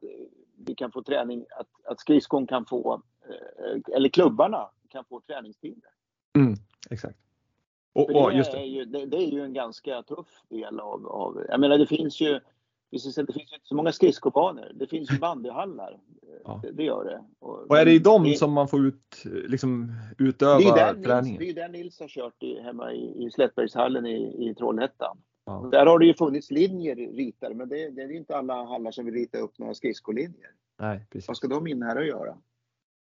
[0.66, 5.90] vi kan få träning, att, att skridskon kan få, eh, eller klubbarna kan få träningstider.
[6.38, 6.54] Mm,
[6.90, 7.18] exakt.
[7.94, 11.46] Och, och, det, är ju, det, det, är ju en ganska tuff del av, av,
[11.50, 12.40] jag menar det finns ju
[12.92, 14.72] det finns ju inte så många skridskobanor.
[14.76, 16.00] Det finns ju bandyhallar.
[16.44, 16.62] Ja.
[16.74, 17.24] Det, gör det.
[17.40, 20.76] Och, och är det i dem det, som man får ut, liksom, utöva det är
[20.76, 21.40] där träningen?
[21.40, 25.18] Nils, det är där Nils har kört i, hemma i, i Slättbergshallen i, i Trollhättan.
[25.46, 25.70] Ja.
[25.72, 29.06] Där har det ju funnits linjer ritade men det, det är inte alla hallar som
[29.06, 30.52] vill rita upp några skridskolinjer.
[30.80, 31.28] Nej, precis.
[31.28, 32.38] Vad ska de in här och göra?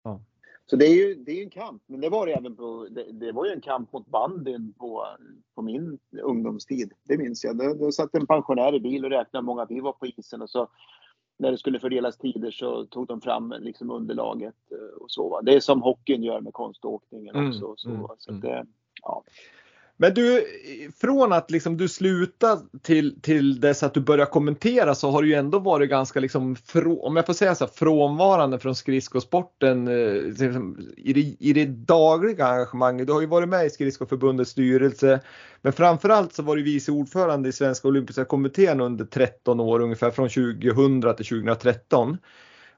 [0.04, 0.22] Ja.
[0.70, 3.12] Så det är ju det är en kamp, men det var det även på, det,
[3.12, 5.06] det var ju en kamp mot bandyn på,
[5.56, 6.94] på min ungdomstid.
[7.04, 7.58] Det minns jag.
[7.58, 10.42] Då, då satt en pensionär i bil och räknade hur många vi var på isen
[10.42, 10.68] och så
[11.40, 15.42] när det skulle fördelas tider så tog de fram liksom underlaget eh, och så.
[15.42, 17.74] Det är som hockeyn gör med konståkningen mm, också.
[17.78, 18.68] Så, mm, så mm.
[19.02, 19.24] ja.
[20.00, 20.46] Men du,
[21.02, 25.28] från att liksom du slutade till, till dess att du började kommentera så har du
[25.28, 26.56] ju ändå varit ganska, liksom,
[27.00, 32.46] om jag får säga så, frånvarande från skridskosporten eh, liksom, i, det, i det dagliga
[32.46, 33.08] engagemanget.
[33.08, 35.20] Du har ju varit med i Skridskoförbundets styrelse,
[35.62, 40.12] men framförallt så var du vice ordförande i Svenska Olympiska Kommittén under 13 år, ungefär
[40.12, 42.18] från 2000 till 2013.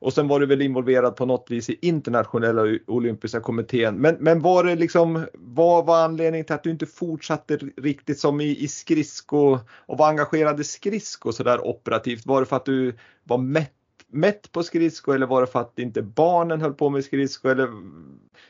[0.01, 3.95] Och sen var du väl involverad på något vis i internationella olympiska kommittén.
[3.95, 8.41] Men, men var det liksom, vad var anledningen till att du inte fortsatte riktigt som
[8.41, 12.25] i, i skridsko och var engagerad i skridsko så där operativt?
[12.25, 13.73] Var det för att du var mätt,
[14.07, 17.69] mätt på skridsko eller var det för att inte barnen höll på med skridsko eller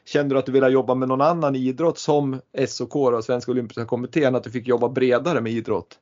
[0.06, 3.86] kände du att du ville jobba med någon annan idrott som SOK, och Svenska Olympiska
[3.86, 6.00] Kommittén, att du fick jobba bredare med idrott?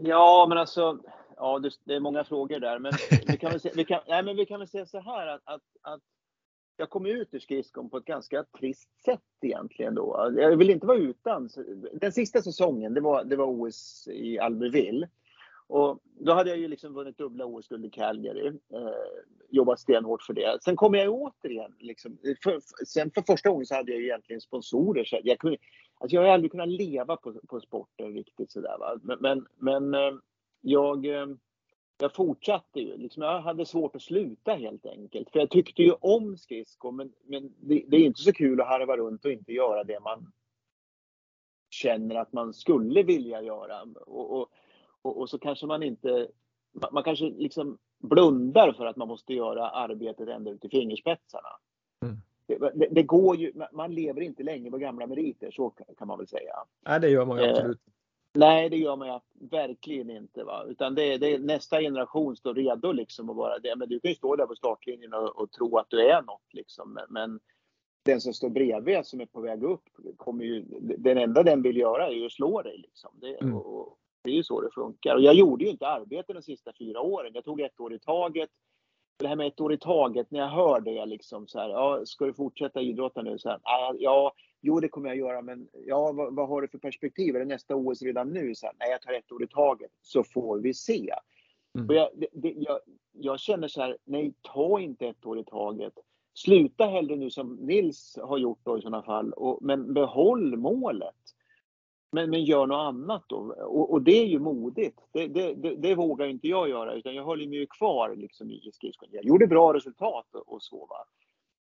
[0.00, 0.98] Ja, men alltså
[1.40, 2.78] ja, det, är många frågor där.
[2.78, 2.92] Men
[3.26, 5.40] vi kan väl, se, vi kan, nej, men vi kan väl säga så här att,
[5.44, 6.00] att, att
[6.76, 10.32] jag kom ut ur skridskon på ett ganska trist sätt egentligen då.
[10.36, 11.50] Jag vill inte vara utan.
[11.92, 15.08] Den sista säsongen, det var, det var OS i Albertville.
[15.66, 18.46] Och då hade jag ju liksom vunnit dubbla OS-guld i Calgary.
[18.46, 18.90] Eh,
[19.50, 20.58] jobbat stenhårt för det.
[20.62, 21.74] Sen kom jag återigen.
[21.78, 25.04] Liksom, för, sen för första gången så hade jag ju egentligen sponsorer.
[25.04, 25.56] Så jag, kunde,
[25.98, 28.76] alltså jag har aldrig kunnat leva på, på sporten riktigt sådär.
[28.78, 28.98] Va?
[29.02, 30.18] Men, men, men eh,
[30.60, 31.26] jag, eh,
[31.98, 32.96] jag fortsatte ju.
[32.96, 35.30] Liksom jag hade svårt att sluta helt enkelt.
[35.30, 38.68] För jag tyckte ju om skridskor men, men det, det, är inte så kul att
[38.68, 40.32] harva runt och inte göra det man
[41.70, 43.82] känner att man skulle vilja göra.
[44.06, 44.48] Och, och,
[45.02, 46.28] och, och så kanske man inte...
[46.92, 51.48] Man kanske liksom blundar för att man måste göra arbetet ända ut i fingerspetsarna.
[52.02, 52.16] Mm.
[52.46, 56.28] Det, det, går ju, man lever inte länge på gamla meriter, så kan man väl
[56.28, 56.54] säga.
[56.80, 57.80] Nej, det gör man ju eh, absolut.
[58.32, 60.44] Nej, det gör man ju verkligen inte.
[60.44, 60.64] Va?
[60.68, 63.76] Utan det, det nästa generation står redo liksom att vara det.
[63.76, 66.54] Men du kan ju stå där på startlinjen och, och tro att du är något
[66.54, 66.92] liksom.
[66.92, 67.40] Men, men,
[68.04, 69.84] den som står bredvid som är på väg upp
[70.16, 73.10] kommer ju, den enda den vill göra är ju att slå dig liksom.
[73.20, 73.56] Det, mm.
[73.56, 75.14] och, det är ju så det funkar.
[75.14, 77.32] Och jag gjorde ju inte arbete de sista fyra åren.
[77.34, 78.50] Jag tog ett år i taget.
[79.18, 82.00] Det här med ett år i taget, när jag hör det liksom så här, ja,
[82.04, 83.38] ska du fortsätta idrotta nu?
[83.38, 83.60] Så här,
[83.98, 87.36] ja, jo det kommer jag göra, men ja, vad, vad har du för perspektiv?
[87.36, 88.54] Är det nästa OS redan nu?
[88.54, 91.14] Så här, nej, jag tar ett år i taget, så får vi se.
[91.74, 91.88] Mm.
[91.88, 92.78] Och jag, det, jag,
[93.12, 95.92] jag känner så här, nej, ta inte ett år i taget.
[96.34, 101.14] Sluta hellre nu som Nils har gjort då i sådana fall, och, men behåll målet.
[102.12, 103.36] Men, men gör något annat då.
[103.66, 105.00] Och, och det är ju modigt.
[105.12, 108.50] Det, det, det, det, vågar inte jag göra utan jag höll mig ju kvar liksom
[108.50, 109.08] i skridskon.
[109.12, 110.86] Jag gjorde bra resultat och, och så.
[110.86, 111.06] Va?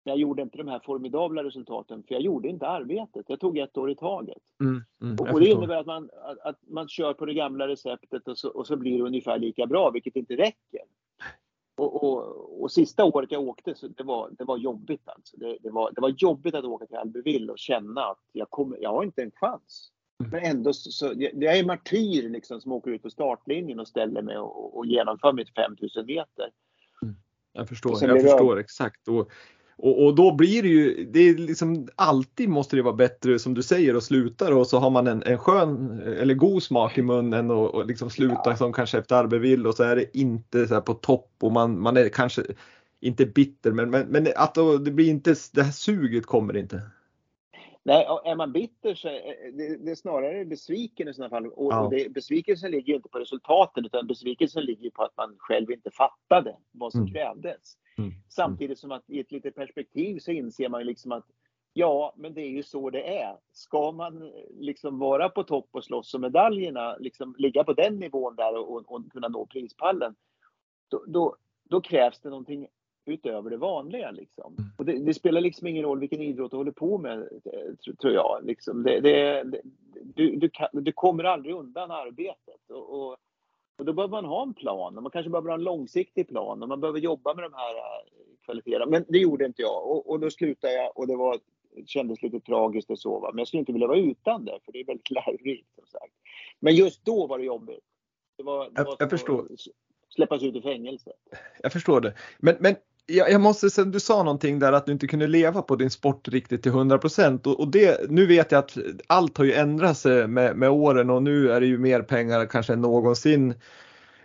[0.09, 3.25] Jag gjorde inte de här formidabla resultaten för jag gjorde inte arbetet.
[3.27, 4.41] Jag tog ett år i taget.
[4.59, 7.67] Mm, mm, och, och det innebär att man, att, att, man kör på det gamla
[7.67, 10.81] receptet och så, och så blir det ungefär lika bra, vilket inte räcker.
[11.77, 15.37] Och, och, och, sista året jag åkte, så det, var, det var jobbigt alltså.
[15.37, 18.77] Det, det, var, det var jobbigt att åka till Albyville och känna att jag, kommer,
[18.81, 19.91] jag har inte en chans.
[20.19, 20.31] Mm.
[20.31, 24.21] Men ändå så, så jag är martyr liksom som åker ut på startlinjen och ställer
[24.21, 26.51] mig och, och genomför mitt 5000 meter.
[27.01, 27.15] Mm.
[27.53, 28.59] Jag förstår, jag förstår jag...
[28.59, 29.07] exakt.
[29.07, 29.31] Och,
[29.81, 33.53] och, och, då blir det ju, det är liksom alltid måste det vara bättre som
[33.53, 37.01] du säger att sluta och så har man en, en skön eller god smak i
[37.01, 38.55] munnen och, och liksom sluta ja.
[38.55, 41.97] som kanske efter Arbevill och så är det inte så på topp och man, man
[41.97, 42.43] är kanske
[42.99, 46.81] inte bitter men, men, men att då, det blir inte, det här suget kommer inte.
[47.83, 51.47] Nej, är man bitter så är det, det är snarare besviken i sådana fall.
[51.47, 51.79] Och, ja.
[51.79, 55.91] och det, besvikelsen ligger inte på resultaten utan besvikelsen ligger på att man själv inte
[55.91, 57.13] fattade vad som mm.
[57.13, 57.77] krävdes.
[57.99, 58.11] Mm.
[58.29, 61.25] Samtidigt som att i ett litet perspektiv så inser man ju liksom att
[61.73, 63.37] ja, men det är ju så det är.
[63.51, 68.35] Ska man liksom vara på topp och slåss om medaljerna, liksom ligga på den nivån
[68.35, 70.15] där och, och, kunna nå prispallen,
[70.87, 71.35] då, då,
[71.69, 72.67] då krävs det någonting
[73.05, 74.11] utöver det vanliga.
[74.11, 74.55] Liksom.
[74.57, 74.71] Mm.
[74.77, 78.13] Och det, det, spelar liksom ingen roll vilken idrott du håller på med, eh, tror
[78.13, 78.39] jag.
[78.43, 78.83] Liksom.
[78.83, 79.43] Det, det,
[80.03, 82.69] du, du, kan, du, kommer aldrig undan arbetet.
[82.69, 83.17] Och, och,
[83.79, 84.97] och, då behöver man ha en plan.
[84.97, 86.63] Och man kanske behöver ha en långsiktig plan.
[86.63, 88.03] Och man behöver jobba med de här eh,
[88.45, 88.85] kvaliteterna.
[88.85, 89.87] Men det gjorde inte jag.
[89.87, 91.39] Och, och då slutade jag och det var,
[91.85, 93.31] kändes lite tragiskt att sova.
[93.31, 95.75] Men jag skulle inte vilja vara utan det, för det är väldigt lärorikt.
[95.75, 96.13] Som sagt.
[96.59, 97.83] Men just då var det jobbigt.
[98.37, 99.47] Det var, det jag, var jag förstår.
[100.09, 101.11] Släppas ut i fängelse.
[101.63, 102.13] Jag förstår det.
[102.39, 102.75] Men, men
[103.09, 105.89] jag, jag måste säga, du sa någonting där att du inte kunde leva på din
[105.89, 109.53] sport riktigt till 100 procent och, och det, nu vet jag att allt har ju
[109.53, 112.81] ändrat sig eh, med, med åren och nu är det ju mer pengar kanske än
[112.81, 113.53] någonsin.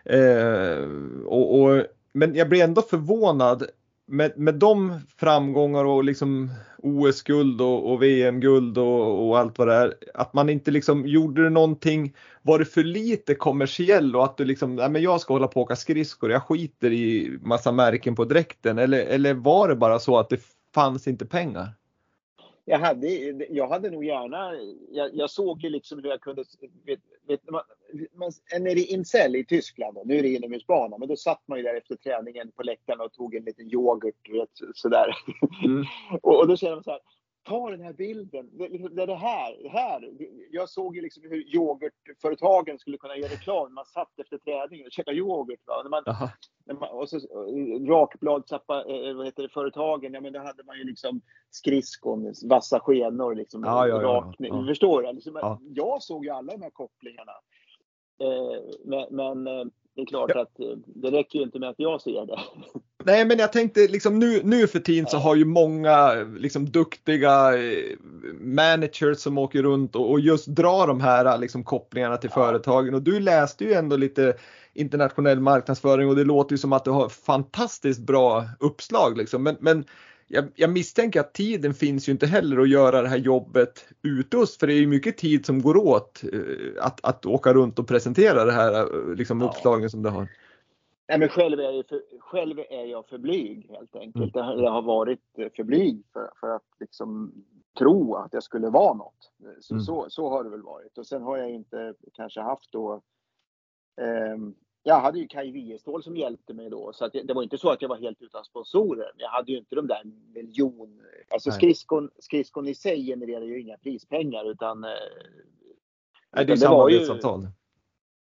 [0.05, 0.89] Eh,
[1.27, 3.67] och, och, men jag blir ändå förvånad
[4.07, 9.75] med, med de framgångar och liksom OS-guld och, och VM-guld och, och, allt vad det
[9.75, 14.45] är, att man inte liksom gjorde någonting, var det för lite kommersiell och att du
[14.45, 18.15] liksom, nej men jag ska hålla på och åka skridskor, jag skiter i massa märken
[18.15, 20.41] på dräkten eller, eller var det bara så att det
[20.75, 21.69] fanns inte pengar?
[22.65, 23.09] Jag hade,
[23.51, 24.53] jag hade nog gärna,
[24.91, 26.45] jag, jag såg ju liksom hur jag kunde,
[26.87, 27.63] vet, vet, man,
[28.13, 31.65] man, nere i Incel i Tyskland, nu är det inomhusbana, men då satt man ju
[31.65, 35.15] där efter träningen på läktaren och tog en liten yoghurt, vet, sådär.
[35.65, 35.85] Mm.
[36.23, 37.01] och, och då känner man så här,
[37.45, 38.51] ta den här bilden.
[38.53, 40.13] Det, liksom, det, är det här, det här.
[40.51, 43.75] Jag såg ju liksom hur yoghurtföretagen skulle kunna göra reklam.
[43.75, 45.61] Man satt efter träningen och käkade yoghurt.
[45.67, 45.83] Va?
[45.83, 46.03] När man,
[46.65, 47.19] när man, och så
[47.89, 51.21] rakbladsföretagen, ja men då hade man ju liksom
[51.51, 54.55] skridskon, vassa skenor, liksom, ja, ja, rakning.
[54.55, 54.67] Ja, ja.
[54.67, 55.13] Förstår du?
[55.13, 55.61] Liksom, ja.
[55.63, 57.33] Jag såg ju alla de här kopplingarna.
[58.21, 59.65] Eh, men, men eh,
[59.95, 62.39] det är klart att eh, det räcker ju inte med att jag ser det.
[63.07, 67.59] Nej, men jag tänkte liksom nu, nu för tiden så har ju många liksom duktiga
[67.59, 67.97] eh,
[68.41, 72.43] managers som åker runt och, och just drar de här liksom kopplingarna till ja.
[72.43, 74.35] företagen och du läste ju ändå lite
[74.75, 79.43] internationell marknadsföring och det låter ju som att du har fantastiskt bra uppslag liksom.
[79.43, 79.85] Men, men
[80.29, 84.59] jag, jag, misstänker att tiden finns ju inte heller att göra det här jobbet utos
[84.59, 87.89] för det är ju mycket tid som går åt eh, att, att åka runt och
[87.89, 90.29] presentera det här eh, liksom, uppslagen som du har.
[91.09, 94.37] Nej, men själv är, jag för, själv är jag för blyg helt enkelt.
[94.37, 94.59] Mm.
[94.59, 95.21] Jag har varit
[95.57, 97.33] för blyg för, för att liksom
[97.79, 99.33] tro att jag skulle vara något.
[99.61, 99.85] Så, mm.
[99.85, 100.99] så, så, har det väl varit.
[100.99, 103.03] Och sen har jag inte kanske haft då
[104.01, 104.37] eh,
[104.87, 107.71] jag hade ju Kaj Wiestål som hjälpte mig då, så att det, var inte så
[107.71, 109.13] att jag var helt utan sponsorer.
[109.17, 111.01] Jag hade ju inte de där miljon...
[111.31, 114.85] Alltså skridskon, skridskon i sig genererar ju inga prispengar utan...
[114.85, 114.91] Eh,
[116.31, 117.49] Nej, det är samarbetsavtal.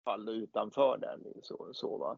[0.04, 1.20] Fall utanför där.
[1.42, 2.18] Så, så, va.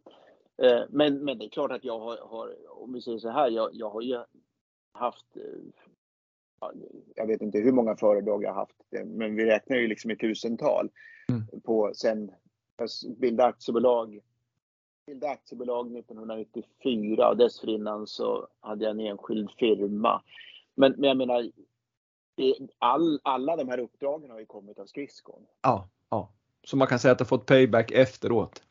[0.63, 3.49] Eh, men, men det är klart att jag har, har om vi säger så här,
[3.49, 4.19] jag, jag har ju
[4.93, 5.41] haft eh,
[7.15, 10.15] jag vet inte hur många föredrag jag har haft, men vi räknar ju liksom i
[10.15, 10.89] tusental.
[11.29, 11.61] Mm.
[11.61, 12.31] På sen
[12.77, 14.19] jag bildade aktiebolag,
[15.07, 20.21] bildade aktiebolag 1994 och dessförinnan så hade jag en enskild firma.
[20.75, 21.51] Men, men jag menar,
[22.77, 25.45] all, alla de här uppdragen har ju kommit av skridskon.
[25.61, 26.31] Ja, ja.
[26.63, 28.63] Så man kan säga att du fått payback efteråt?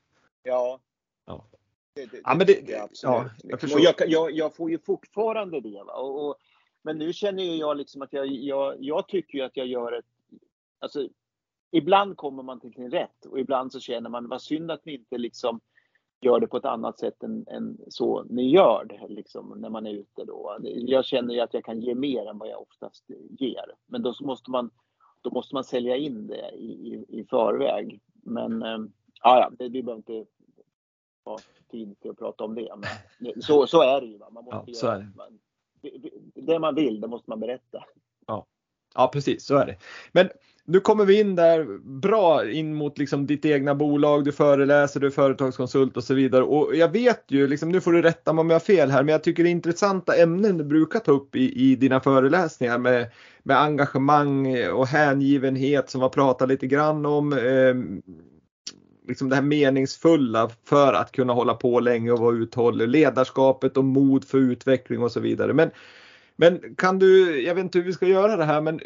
[0.42, 0.80] Ja.
[1.26, 1.44] Ja.
[1.96, 3.80] Det, det, ja, men det, det ja, jag, liksom.
[3.82, 5.80] jag, jag, jag, får ju fortfarande det.
[5.80, 6.36] Och, och,
[6.82, 10.04] men nu känner jag liksom att jag, jag, jag tycker att jag gör ett...
[10.78, 11.08] Alltså,
[11.70, 14.94] ibland kommer man till sin rätt och ibland så känner man vad synd att ni
[14.94, 15.60] inte liksom
[16.20, 19.86] gör det på ett annat sätt än, än så ni gör det liksom, när man
[19.86, 20.24] är ute.
[20.24, 20.56] Då.
[20.62, 23.04] Jag känner ju att jag kan ge mer än vad jag oftast
[23.38, 23.72] ger.
[23.86, 24.70] Men då måste man,
[25.20, 28.00] då måste man sälja in det i, i, i förväg.
[28.22, 28.78] Men äh,
[29.22, 30.30] ja, det, vi behöver inte
[31.30, 31.38] ha
[31.70, 32.68] tid till att prata om det.
[33.18, 34.18] Men så, så är det ju.
[34.18, 34.30] Va?
[34.30, 35.38] Man måste ja, göra, man,
[35.80, 35.90] det,
[36.34, 37.84] det man vill, det måste man berätta.
[38.26, 38.46] Ja.
[38.94, 39.76] ja, precis så är det.
[40.12, 40.28] Men
[40.64, 45.06] nu kommer vi in där bra in mot liksom ditt egna bolag, du föreläser, du
[45.06, 46.44] är företagskonsult och så vidare.
[46.44, 49.02] Och jag vet ju, liksom, nu får du rätta mig om jag har fel här,
[49.02, 52.78] men jag tycker det är intressanta ämnen du brukar ta upp i, i dina föreläsningar
[52.78, 53.10] med,
[53.42, 57.32] med engagemang och hängivenhet som vi har pratat lite grann om.
[57.32, 57.74] Eh,
[59.08, 62.88] liksom det här meningsfulla för att kunna hålla på länge och vara uthållig.
[62.88, 65.52] Ledarskapet och mod för utveckling och så vidare.
[65.52, 65.70] Men,
[66.36, 68.80] men kan du, jag vet inte hur vi ska göra det här, men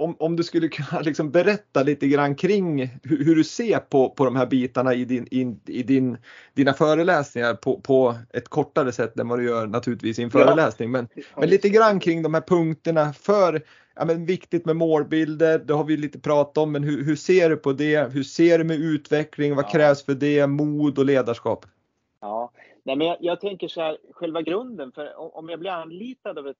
[0.00, 4.10] om, om du skulle kunna liksom berätta lite grann kring hur, hur, du ser på,
[4.10, 6.16] på de här bitarna i, din, in, i din,
[6.54, 10.90] dina föreläsningar på, på ett kortare sätt än vad du gör naturligtvis i en föreläsning.
[10.90, 13.62] Men, men lite grann kring de här punkterna för
[13.94, 17.50] ja, men viktigt med målbilder, det har vi lite pratat om, men hur, hur ser
[17.50, 18.12] du på det?
[18.12, 19.54] Hur ser du med utveckling?
[19.54, 19.68] Vad ja.
[19.68, 20.46] krävs för det?
[20.46, 21.66] Mod och ledarskap?
[22.20, 26.38] Ja, Nej, men jag, jag tänker så här, själva grunden, för om jag blir anlitad
[26.38, 26.56] av ett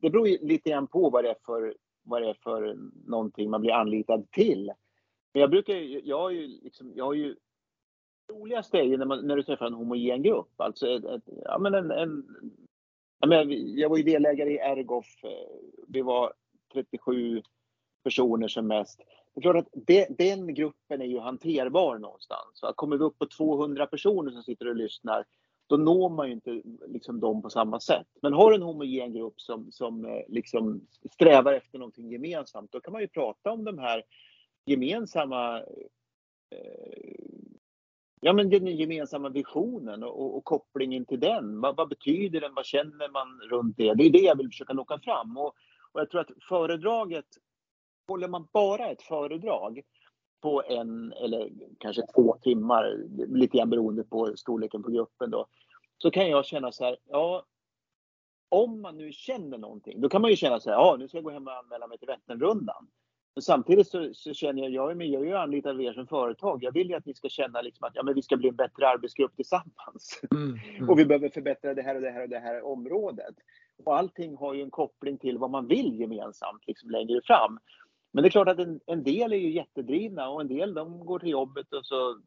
[0.00, 3.60] det beror lite grann på vad det är för vad det är för någonting man
[3.60, 4.72] blir anlitad till.
[5.32, 5.74] Men jag brukar
[6.08, 7.36] jag har ju liksom, jag har ju
[8.26, 11.22] det roligaste är ju när, man, när du träffar en homogen grupp, alltså ett, ett,
[11.44, 12.24] ja men en, en
[13.20, 13.44] jag, menar,
[13.78, 15.30] jag var ju delägare i Ergof, eh,
[15.88, 16.32] vi var
[16.72, 17.42] 37
[18.04, 19.00] personer som mest.
[19.34, 22.50] Det är klart att det, den gruppen är ju hanterbar någonstans.
[22.52, 25.24] Så kommer vi upp på 200 personer som sitter och lyssnar,
[25.70, 28.06] då når man ju inte liksom dem på samma sätt.
[28.22, 30.80] Men har du en homogen grupp som, som eh, liksom
[31.12, 34.02] strävar efter någonting gemensamt, då kan man ju prata om de här
[34.64, 35.58] gemensamma
[36.50, 37.30] eh,
[38.22, 41.60] Ja, men den gemensamma visionen och, och kopplingen till den.
[41.60, 42.54] Vad, vad, betyder den?
[42.54, 43.94] Vad känner man runt det?
[43.94, 45.36] Det är det jag vill försöka locka fram.
[45.38, 45.54] Och,
[45.92, 47.26] och jag tror att föredraget,
[48.08, 49.80] håller man bara ett föredrag
[50.40, 52.96] på en eller kanske två timmar,
[53.28, 55.46] lite grann beroende på storleken på gruppen då,
[55.98, 57.44] så kan jag känna så här, ja,
[58.48, 61.16] om man nu känner någonting, då kan man ju känna så här, ja, nu ska
[61.16, 62.86] jag gå hem och anmäla mig till Vätternrundan.
[63.34, 65.92] Men samtidigt så, så, känner jag, jag är med, jag är ju anlitad av er
[65.92, 66.64] som företag.
[66.64, 68.56] Jag vill ju att ni ska känna liksom att ja, men vi ska bli en
[68.56, 70.20] bättre arbetsgrupp tillsammans.
[70.30, 70.88] Mm, mm.
[70.90, 73.34] och vi behöver förbättra det här och det här och det här området.
[73.84, 77.58] Och allting har ju en koppling till vad man vill gemensamt liksom längre fram.
[78.12, 81.06] Men det är klart att en, en del är ju jättedrivna och en del de
[81.06, 82.20] går till jobbet och så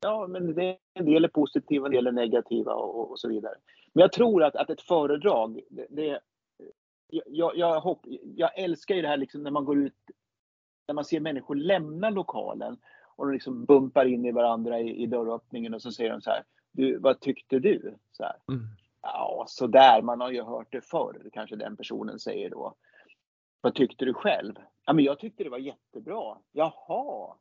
[0.00, 3.54] Ja, men det, en del är positiva, en del är negativa och, och så vidare.
[3.92, 6.20] Men jag tror att, att ett föredrag, det, det
[7.08, 8.00] jag, jag, hopp,
[8.36, 9.94] jag älskar ju det här liksom när man går ut,
[10.88, 12.76] när man ser människor lämna lokalen
[13.16, 16.30] och de liksom bumpar in i varandra i, i dörröppningen och så säger de så
[16.30, 16.42] här,
[16.72, 17.94] du, vad tyckte du?
[18.12, 18.36] Så här.
[18.48, 18.66] Mm.
[19.02, 22.74] Ja, så där, man har ju hört det förr, kanske den personen säger då.
[23.60, 24.54] Vad tyckte du själv?
[24.86, 26.38] Ja, men jag tyckte det var jättebra.
[26.52, 27.34] Jaha,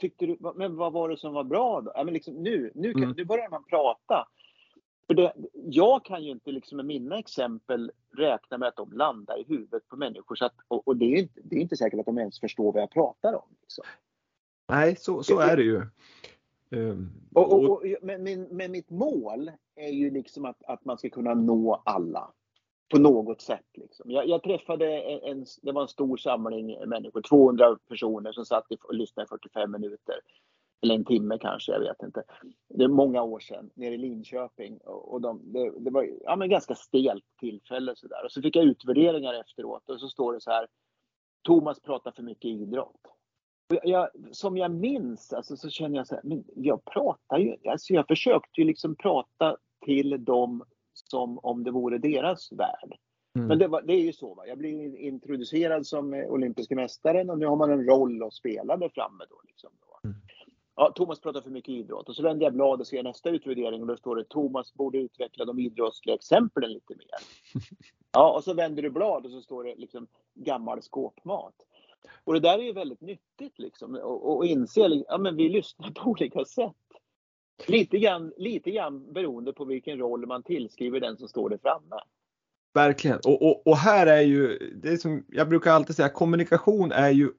[0.00, 1.92] tyckte du, men vad var det som var bra då?
[1.94, 3.14] Ja, men liksom, nu, nu, kan, mm.
[3.16, 4.28] nu börjar man prata.
[5.06, 9.40] För det, jag kan ju inte liksom med mina exempel räkna med att de landar
[9.40, 10.36] i huvudet på människor.
[10.36, 12.72] Så att, och, och det, är inte, det är inte säkert att de ens förstår
[12.72, 13.48] vad jag pratar om.
[13.60, 13.84] Liksom.
[14.68, 15.82] Nej, så, så är det ju.
[16.70, 20.98] Um, och, och, och, men, men, men mitt mål är ju liksom att, att man
[20.98, 22.32] ska kunna nå alla
[22.88, 23.66] på något sätt.
[23.74, 24.10] Liksom.
[24.10, 28.94] Jag, jag, träffade en, det var en stor samling människor, 200 personer som satt och
[28.94, 30.20] lyssnade i 45 minuter.
[30.82, 32.22] Eller en timme kanske, jag vet inte.
[32.68, 34.78] Det är många år sedan, nere i Linköping.
[34.84, 38.24] Och de, det, det, var ja, men ganska stelt tillfälle sådär.
[38.24, 40.66] Och så fick jag utvärderingar efteråt och så står det så här.
[41.42, 43.00] Thomas pratar för mycket idrott.
[43.82, 47.92] Jag, som jag minns alltså, så känner jag så här, men jag pratar ju, alltså
[47.92, 50.64] jag försökte ju liksom prata till dem
[51.10, 52.96] som om det vore deras värld.
[53.36, 53.48] Mm.
[53.48, 54.34] Men det, var, det, är ju så.
[54.34, 54.46] Va?
[54.46, 58.88] Jag blir introducerad som olympiska mästaren och nu har man en roll att spela där
[58.88, 59.24] framme.
[59.30, 60.08] Då, liksom, då.
[60.08, 60.16] Mm.
[60.76, 62.08] Ja, Thomas pratar för mycket idrott.
[62.08, 64.98] Och så vänder jag blad och ser nästa utvärdering och då står det Thomas borde
[64.98, 67.08] utveckla de idrottsliga exemplen lite mer.
[68.12, 71.54] Ja, och så vänder du blad och så står det liksom gammal skåpmat.
[72.24, 73.94] Och det där är ju väldigt nyttigt liksom.
[73.94, 76.74] Och, och inse att ja, vi lyssnar på olika sätt.
[77.66, 81.96] Lite grann, lite grann beroende på vilken roll man tillskriver den som står där framme.
[82.74, 83.18] Verkligen.
[83.24, 87.10] Och, och, och, här är ju, det är som jag brukar alltid säga, kommunikation är
[87.10, 87.30] ju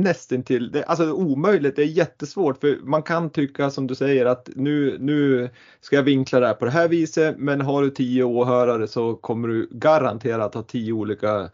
[0.00, 4.48] nästintill, det, alltså omöjligt, det är jättesvårt för man kan tycka som du säger att
[4.54, 8.24] nu, nu ska jag vinkla det här på det här viset men har du tio
[8.24, 11.50] åhörare så kommer du garanterat ha tio olika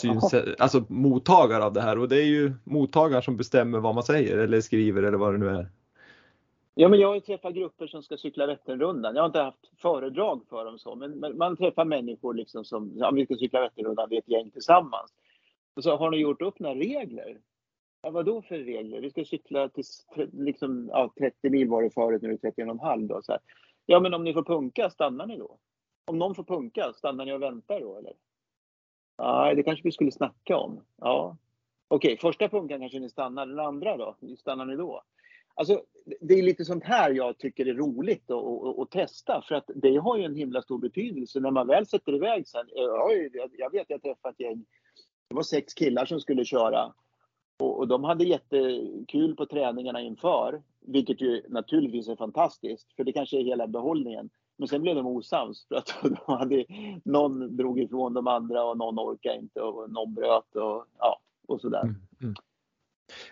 [0.00, 4.04] synsätt, alltså mottagare av det här och det är ju mottagaren som bestämmer vad man
[4.04, 5.70] säger eller skriver eller vad det nu är.
[6.78, 9.14] Ja, men jag har ju träffat grupper som ska cykla Vätternrundan.
[9.14, 13.10] Jag har inte haft föredrag för dem så, men man träffar människor liksom som, ja,
[13.10, 15.14] vi ska cykla Vätternrundan, vi är ett gäng tillsammans.
[15.76, 17.40] Och så har ni gjort upp några regler?
[18.02, 19.00] Ja, vad då för regler?
[19.00, 19.84] Vi ska cykla till
[20.32, 23.22] liksom, ja, 30 mil var det förut, nu är det 31,5 då.
[23.22, 23.40] Så här.
[23.86, 25.58] Ja, men om ni får punka, stannar ni då?
[26.04, 28.12] Om någon får punka, stannar ni och väntar då eller?
[29.18, 30.80] Nej, det kanske vi skulle snacka om.
[30.96, 31.36] Ja.
[31.88, 34.16] Okej, första punkan kanske ni stannar, den andra då?
[34.38, 35.02] Stannar ni då?
[35.58, 35.82] Alltså,
[36.20, 39.70] det är lite sånt här jag tycker är roligt att, att, att, testa för att
[39.74, 42.66] det har ju en himla stor betydelse när man väl sätter iväg sen.
[42.76, 42.82] Eh,
[43.32, 44.64] jag, jag vet jag träffade ett gäng,
[45.28, 46.92] det var sex killar som skulle köra
[47.58, 53.12] och, och, de hade jättekul på träningarna inför, vilket ju naturligtvis är fantastiskt för det
[53.12, 54.30] kanske är hela behållningen.
[54.58, 56.64] Men sen blev de osams för att de hade,
[57.04, 61.60] någon drog ifrån de andra och någon orkade inte och någon bröt och, ja, och
[61.60, 61.82] sådär.
[61.82, 62.34] Mm, mm.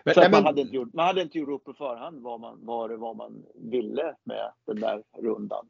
[0.03, 2.59] Men, nej, man, hade inte gjort, man hade inte gjort upp på förhand vad man,
[2.61, 5.65] vad, vad man ville med den där rundan.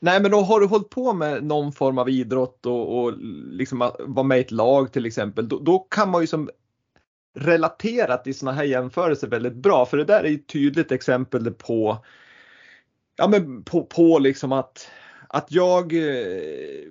[0.00, 3.12] Nej men då har du hållit på med någon form av idrott och, och
[3.50, 5.48] liksom vara med i ett lag till exempel.
[5.48, 6.50] Då, då kan man ju som
[7.34, 11.98] relaterat i sådana här jämförelser väldigt bra för det där är ett tydligt exempel på
[13.16, 14.90] ja men på, på liksom att,
[15.28, 16.82] att jag eh,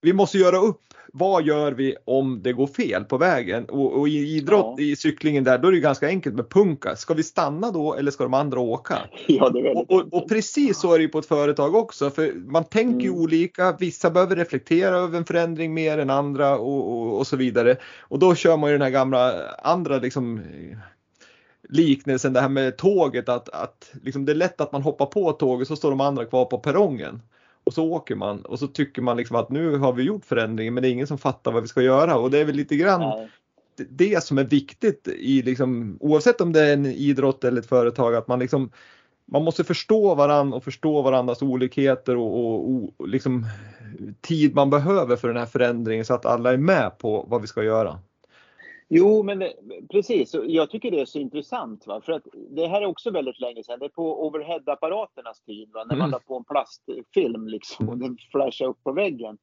[0.00, 0.80] vi måste göra upp
[1.18, 3.64] vad gör vi om det går fel på vägen?
[3.64, 4.84] Och, och i idrott, ja.
[4.84, 6.96] i cyklingen där, då är det ganska enkelt med punka.
[6.96, 8.98] Ska vi stanna då eller ska de andra åka?
[9.26, 12.32] Ja, det och, och, och, precis så är det ju på ett företag också, för
[12.34, 13.20] man tänker ju mm.
[13.20, 13.76] olika.
[13.80, 17.76] Vissa behöver reflektera över en förändring mer än andra och, och, så vidare.
[18.00, 20.40] Och då kör man ju den här gamla andra liksom
[21.68, 25.32] liknelsen det här med tåget att, att liksom det är lätt att man hoppar på
[25.32, 27.20] tåget så står de andra kvar på perrongen.
[27.66, 30.74] Och så åker man och så tycker man liksom att nu har vi gjort förändringen
[30.74, 32.76] men det är ingen som fattar vad vi ska göra och det är väl lite
[32.76, 33.28] grann Nej.
[33.76, 38.14] det som är viktigt i liksom, oavsett om det är en idrott eller ett företag
[38.14, 38.70] att man liksom
[39.28, 43.46] man måste förstå varandra och förstå varandras olikheter och, och, och liksom
[44.20, 47.46] tid man behöver för den här förändringen så att alla är med på vad vi
[47.46, 47.98] ska göra.
[48.88, 49.52] Jo, men det,
[49.90, 50.34] precis.
[50.44, 51.86] Jag tycker det är så intressant.
[51.86, 52.00] Va?
[52.00, 53.78] För att det här är också väldigt länge sedan.
[53.78, 55.70] Det är på overhead-apparaternas tid.
[55.72, 55.84] Va?
[55.84, 56.10] När man mm.
[56.10, 59.38] la på en plastfilm liksom, och den flashade upp på väggen.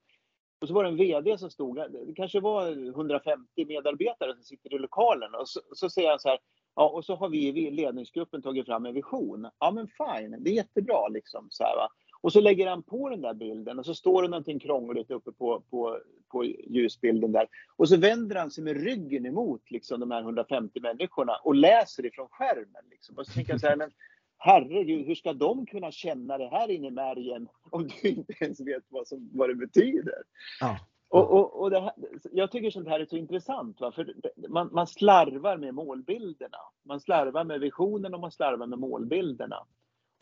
[0.61, 4.73] Och så var det en VD som stod, det kanske var 150 medarbetare som sitter
[4.73, 5.35] i lokalen.
[5.35, 6.39] Och så, så säger han så här,
[6.75, 9.47] ja och så har vi i ledningsgruppen tagit fram en vision.
[9.59, 11.47] Ja men fine, det är jättebra liksom.
[11.49, 11.87] Så här, va?
[12.24, 15.32] Och så lägger han på den där bilden och så står det någonting krångligt uppe
[15.32, 15.99] på, på,
[16.32, 17.47] på ljusbilden där.
[17.76, 22.05] Och så vänder han sig med ryggen emot liksom, de här 150 människorna och läser
[22.05, 22.84] ifrån skärmen.
[22.91, 23.17] Liksom.
[23.17, 23.91] Och så tänker jag så här, men
[24.38, 28.59] herregud, hur ska de kunna känna det här inne i märgen om du inte ens
[28.59, 30.24] vet vad, som, vad det betyder?
[30.59, 30.80] Ja.
[31.09, 31.91] Och, och, och här,
[32.32, 33.82] jag tycker sånt här är så intressant.
[33.82, 33.91] Va?
[33.91, 34.13] För
[34.49, 36.57] man, man slarvar med målbilderna.
[36.86, 39.65] Man slarvar med visionen och man slarvar med målbilderna.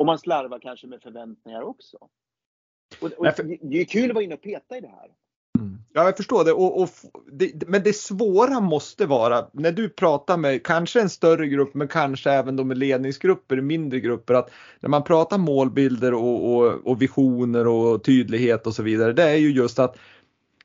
[0.02, 1.98] Och man slarvar kanske med förväntningar också.
[3.02, 3.28] Och, och.
[3.62, 5.10] Det är kul att vara inne och peta i det här.
[5.60, 5.78] Mm.
[5.94, 6.52] Ja, jag förstår det.
[6.52, 6.90] Och, och
[7.32, 7.68] det.
[7.68, 12.32] Men det svåra måste vara när du pratar med kanske en större grupp, men kanske
[12.32, 17.68] även då med ledningsgrupper, mindre grupper, att när man pratar målbilder och, och, och visioner
[17.68, 19.98] och tydlighet och så vidare, det är ju just att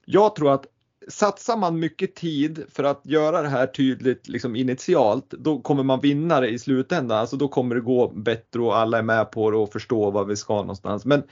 [0.04, 0.66] jag tror att
[1.08, 6.00] satsar man mycket tid för att göra det här tydligt liksom initialt, då kommer man
[6.00, 7.18] vinna det i slutändan.
[7.18, 10.26] Alltså då kommer det gå bättre och alla är med på det och förstår vad
[10.26, 11.04] vi ska någonstans.
[11.04, 11.22] Men,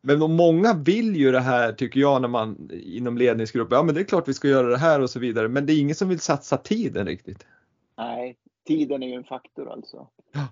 [0.00, 4.00] men många vill ju det här tycker jag när man inom ledningsgrupper, ja men det
[4.00, 5.48] är klart vi ska göra det här och så vidare.
[5.48, 7.46] Men det är ingen som vill satsa tiden riktigt.
[7.98, 8.36] Nej,
[8.66, 10.08] tiden är ju en faktor alltså.
[10.32, 10.48] Ja.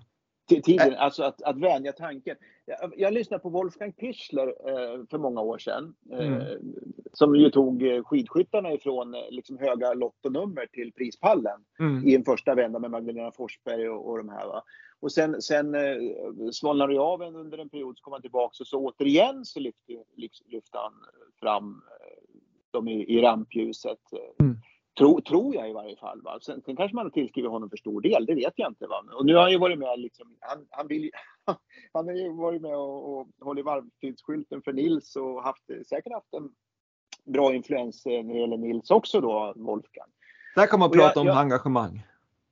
[0.63, 2.35] Tiden, alltså att, att vänja tanken.
[2.65, 5.93] Jag, jag lyssnade på Wolfgang Pichler eh, för många år sedan.
[6.11, 6.59] Eh, mm.
[7.13, 12.07] Som ju tog skidskyttarna ifrån liksom höga lottonummer till prispallen mm.
[12.07, 14.47] i en första vända med Magdalena Forsberg och, och de här.
[14.47, 14.63] Va?
[15.01, 15.97] Och sen, sen eh,
[16.51, 19.59] svalnade det av en under en period, så kom han tillbaka och så återigen så
[19.59, 20.03] lyfte,
[20.45, 20.93] lyfte han
[21.39, 21.81] fram
[22.71, 23.99] dem i, i rampljuset.
[24.39, 24.57] Mm.
[24.97, 26.21] Tro, tror jag i varje fall.
[26.21, 26.39] Va?
[26.41, 28.87] Sen, sen kanske man har tillskrivit honom för stor del, det vet jag inte.
[28.87, 29.03] Va?
[29.13, 31.11] Och nu har han ju varit med, liksom, han, han, vill,
[31.93, 36.33] han har ju varit med och, och hållit varvtidsskylten för Nils och haft, säkert haft
[36.33, 36.49] en
[37.23, 40.09] bra influens när det gäller Nils också då, Wolfgang.
[40.55, 42.03] Där kan man och prata jag, om jag, engagemang.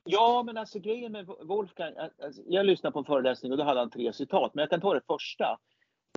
[0.03, 1.93] Ja, men alltså grejen med Wolfgang,
[2.23, 4.81] alltså, jag lyssnade på en föreläsning och då hade han tre citat, men jag kan
[4.81, 5.57] ta det första.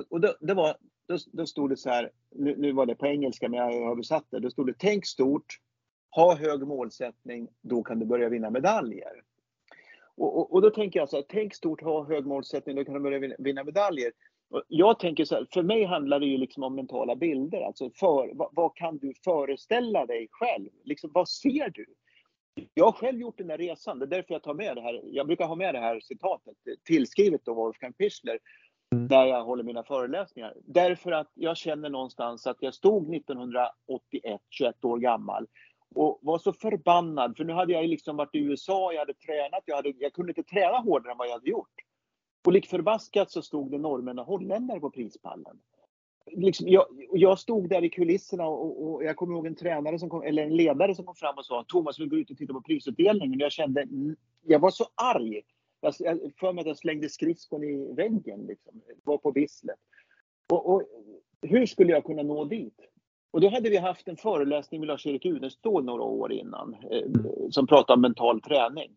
[0.09, 0.77] Och då, det var,
[1.09, 3.93] då, då stod det så här, nu, nu var det på engelska men jag har
[3.93, 5.59] översatt det, då stod det tänk stort,
[6.11, 9.23] ha hög målsättning, då kan du börja vinna medaljer.
[10.15, 12.95] Och, och, och, då tänker jag så här, tänk stort, ha hög målsättning, då kan
[12.95, 14.13] du börja vinna medaljer.
[14.69, 17.61] Jag tänker så här, för mig handlar det ju liksom om mentala bilder.
[17.61, 20.69] Alltså för, vad, vad, kan du föreställa dig själv?
[20.85, 21.87] Liksom, vad ser du?
[22.75, 25.01] Jag har själv gjort den där resan, det är därför jag tar med det här.
[25.05, 28.39] Jag brukar ha med det här citatet, tillskrivet av Wolfgang Pichler,
[28.95, 29.07] mm.
[29.07, 30.55] när jag håller mina föreläsningar.
[30.65, 35.47] Därför att jag känner någonstans att jag stod 1981, 21 år gammal
[35.95, 39.63] och var så förbannad, för nu hade jag liksom varit i USA, jag hade tränat,
[39.65, 41.75] jag, hade, jag kunde inte träna hårdare än vad jag hade gjort.
[42.45, 45.59] Och lik förbaskat så stod det norrmän och holländare på prispallen.
[46.27, 50.11] Liksom, jag, jag, stod där i kulisserna och, och, jag kommer ihåg en tränare som
[50.11, 52.53] kom, eller en ledare som kom fram och sa Thomas vill gå ut och titta
[52.53, 53.41] på prisutdelningen.
[53.41, 53.87] Jag kände,
[54.43, 55.41] jag var så arg.
[55.81, 58.81] Jag, jag för mig att jag slängde skridskon i väggen, liksom.
[59.05, 59.79] var på visslet.
[60.53, 60.83] Och, och,
[61.43, 62.81] hur skulle jag kunna nå dit?
[63.31, 67.07] Och då hade vi haft en föreläsning med Lars-Erik Unestål några år innan eh,
[67.51, 68.97] som pratade om mental träning.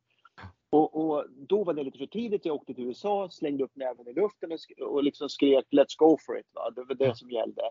[0.75, 2.45] Och, och, då var det lite för tidigt.
[2.45, 6.17] Jag åkte till USA, slängde upp näven i luften och, och liksom skrek “Let's go
[6.25, 6.45] for it”.
[6.53, 6.69] Va?
[6.75, 7.61] Det var det som gällde.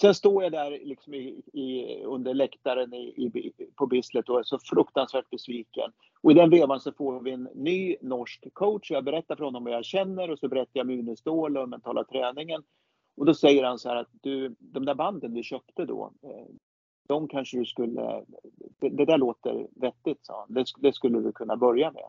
[0.00, 4.58] Sen står jag där liksom i, i, under läktaren i, på Bislett och är så
[4.58, 5.92] fruktansvärt besviken.
[6.22, 8.90] Och i den vevan så får vi en ny norsk coach.
[8.90, 12.04] Jag berättar för honom vad jag känner och så berättar jag om Unestål och mentala
[12.04, 12.62] träningen.
[13.16, 16.46] Och då säger han så här att du, de där banden du köpte då, eh,
[17.08, 18.24] de kanske du skulle,
[18.78, 20.54] det, det där låter vettigt, sa han.
[20.54, 22.04] Det, det, skulle du kunna börja med.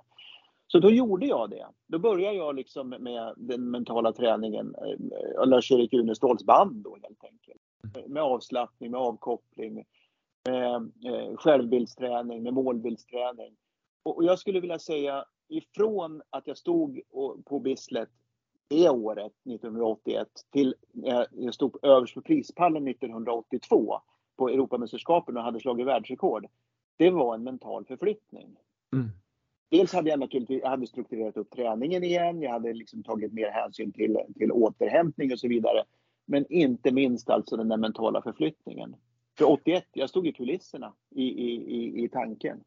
[0.67, 1.67] Så då gjorde jag det.
[1.87, 7.61] Då började jag liksom med den mentala träningen, eh, Lars-Erik Uneståls band då helt enkelt.
[8.07, 9.85] Med avslappning, med avkoppling,
[10.49, 10.75] med
[11.05, 13.55] eh, självbildsträning, med målbildsträning.
[14.03, 17.01] Och jag skulle vilja säga ifrån att jag stod
[17.45, 18.09] på Bislett
[18.67, 20.75] det året, 1981, till
[21.31, 24.01] jag stod överst på prispallen 1982
[24.39, 26.45] på Europamästerskapen och hade slagit världsrekord.
[26.97, 28.57] Det var en mental förflyttning.
[28.93, 29.09] Mm.
[29.71, 33.49] Dels hade jag naturligtvis jag hade strukturerat upp träningen igen, jag hade liksom tagit mer
[33.49, 35.83] hänsyn till, till återhämtning och så vidare.
[36.25, 38.95] Men inte minst alltså den där mentala förflyttningen.
[39.37, 42.63] För 81, jag stod i kulisserna i, i, i, i tanken.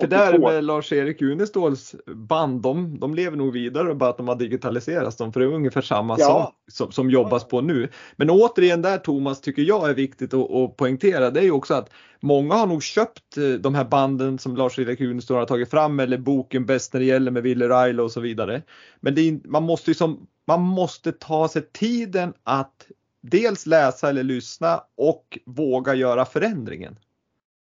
[0.00, 4.36] För där med Lars-Erik Uneståls band, de, de lever nog vidare bara att de har
[4.36, 6.26] digitaliserats dem för det är ungefär samma ja.
[6.26, 7.88] sak som, som jobbas på nu.
[8.16, 11.74] Men återigen där Thomas tycker jag är viktigt att, att poängtera det är ju också
[11.74, 11.90] att
[12.20, 16.18] många har nog köpt eh, de här banden som Lars-Erik Unestål har tagit fram eller
[16.18, 18.62] boken Bäst när det gäller med Wille Railo och så vidare.
[19.00, 22.86] Men är, man, måste ju som, man måste ta sig tiden att
[23.20, 26.98] dels läsa eller lyssna och våga göra förändringen.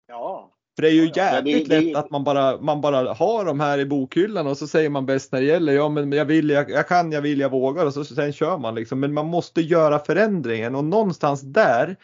[0.08, 3.44] Ja, för det är ju jävligt det, det, lätt att man bara, man bara har
[3.44, 5.72] de här i bokhyllan och så säger man bäst när det gäller.
[5.72, 8.58] Ja men jag vill, jag, jag kan, jag vill, jag vågar och så sen kör
[8.58, 9.00] man liksom.
[9.00, 11.96] Men man måste göra förändringen och någonstans där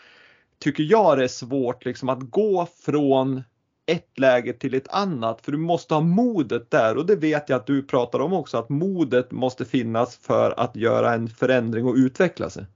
[0.59, 3.43] tycker jag det är svårt liksom att gå från
[3.87, 7.57] ett läge till ett annat för du måste ha modet där och det vet jag
[7.57, 11.95] att du pratar om också att modet måste finnas för att göra en förändring och
[11.95, 12.67] utveckla sig.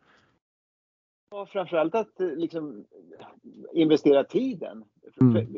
[1.30, 2.84] Ja, framförallt att liksom
[3.72, 4.84] investera tiden.
[5.21, 5.57] Mm.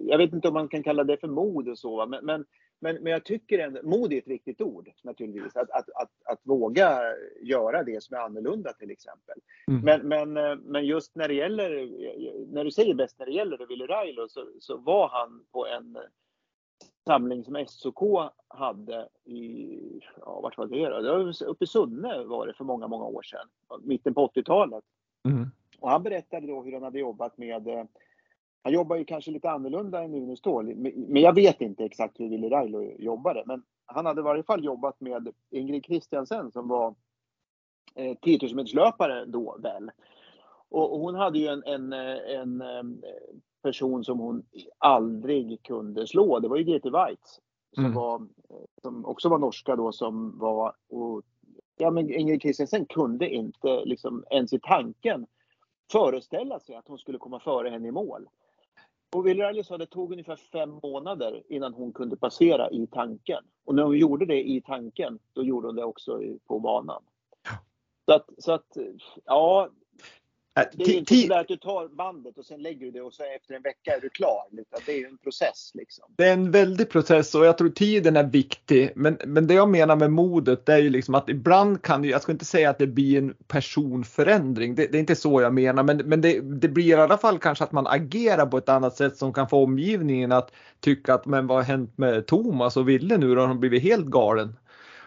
[0.00, 2.44] Jag vet inte om man kan kalla det för mod och så, men, men,
[2.80, 5.56] men, men jag tycker ändå, mod är ett viktigt ord naturligtvis.
[5.56, 7.00] Att, att, att, att våga
[7.42, 9.38] göra det som är annorlunda till exempel.
[9.68, 9.84] Mm.
[9.84, 11.70] Men, men, men just när det gäller,
[12.52, 15.98] när du säger bäst när det gäller Ville Railo så, så var han på en
[17.06, 19.78] samling som SOK hade i,
[20.20, 21.00] ja vart var det då?
[21.00, 23.48] Det var uppe i Sunne var det för många, många år sedan.
[23.82, 24.84] Mitten på 80-talet.
[25.28, 25.50] Mm.
[25.78, 27.68] Och han berättade då hur han hade jobbat med
[28.64, 32.28] han jobbar ju kanske lite annorlunda än Uno Ståhl, men jag vet inte exakt hur
[32.28, 33.42] Willy Railo jobbade.
[33.46, 36.94] Men han hade i varje fall jobbat med Ingrid Kristiansen som var
[37.94, 38.66] eh, 10 000
[39.26, 39.90] då väl.
[40.68, 41.92] Och, hon hade ju en, en,
[42.62, 43.02] en,
[43.62, 44.42] person som hon
[44.78, 46.38] aldrig kunde slå.
[46.38, 47.40] Det var ju Grete Weitz
[47.74, 47.96] som, mm.
[47.96, 48.26] var,
[48.82, 51.22] som också var norska då som var och,
[51.76, 55.26] Ja men Ingrid Kristiansen kunde inte liksom ens i tanken
[55.92, 58.28] föreställa sig att hon skulle komma före henne i mål.
[59.14, 63.44] Och Villareal sa att det tog ungefär fem månader innan hon kunde passera i tanken.
[63.64, 67.02] Och när hon gjorde det i tanken, då gjorde hon det också på banan.
[68.04, 68.76] Så att, så att
[69.24, 69.68] ja,
[70.54, 73.22] det är inte sådär att du tar bandet och sen lägger du det och så
[73.36, 74.42] efter en vecka är du klar.
[74.86, 75.70] Det är ju en process.
[75.74, 76.04] Liksom.
[76.16, 78.92] Det är en väldig process och jag tror tiden är viktig.
[78.94, 82.08] Men, men det jag menar med modet det är ju liksom att ibland kan det,
[82.08, 84.74] jag ska inte säga att det blir en personförändring.
[84.74, 87.38] Det, det är inte så jag menar men, men det, det, blir i alla fall
[87.38, 91.26] kanske att man agerar på ett annat sätt som kan få omgivningen att tycka att
[91.26, 93.40] men vad har hänt med Thomas och Ville nu då?
[93.40, 94.56] Har de blivit helt galen?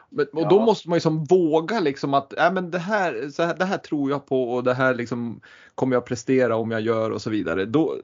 [0.09, 0.49] Men, och ja.
[0.49, 3.65] då måste man ju som våga liksom att äh, men det, här, så här, det
[3.65, 5.41] här tror jag på och det här liksom
[5.75, 7.65] kommer jag prestera om jag gör och så vidare.
[7.65, 7.95] Då,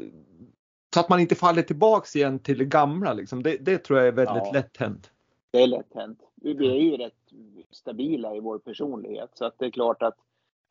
[0.94, 3.14] så att man inte faller tillbaks igen till det gamla.
[3.14, 3.44] Liksom.
[3.44, 4.52] Det, det tror jag är väldigt ja.
[4.54, 5.12] lätt hänt.
[5.52, 6.20] Det är lätt hänt.
[6.36, 7.14] Vi är ju rätt
[7.72, 10.18] stabila i vår personlighet så att det är klart att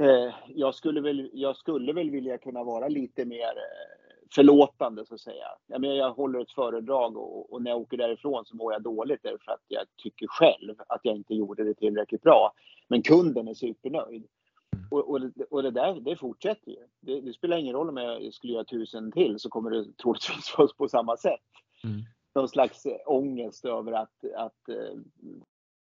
[0.03, 4.02] eh, jag, skulle väl, jag skulle väl vilja kunna vara lite mer eh,
[4.35, 5.45] förlåtande så att säga.
[5.67, 8.83] Jag, menar, jag håller ett föredrag och, och, när jag åker därifrån så mår jag
[8.83, 12.53] dåligt därför att jag tycker själv att jag inte gjorde det tillräckligt bra.
[12.89, 14.27] Men kunden är supernöjd.
[14.91, 15.21] Och, och,
[15.51, 16.87] och det där det fortsätter ju.
[17.01, 20.55] Det, det, spelar ingen roll om jag skulle göra tusen till så kommer det troligtvis
[20.59, 21.41] vara på samma sätt.
[21.85, 22.01] Mm.
[22.35, 24.99] Någon slags ångest över att, att eh,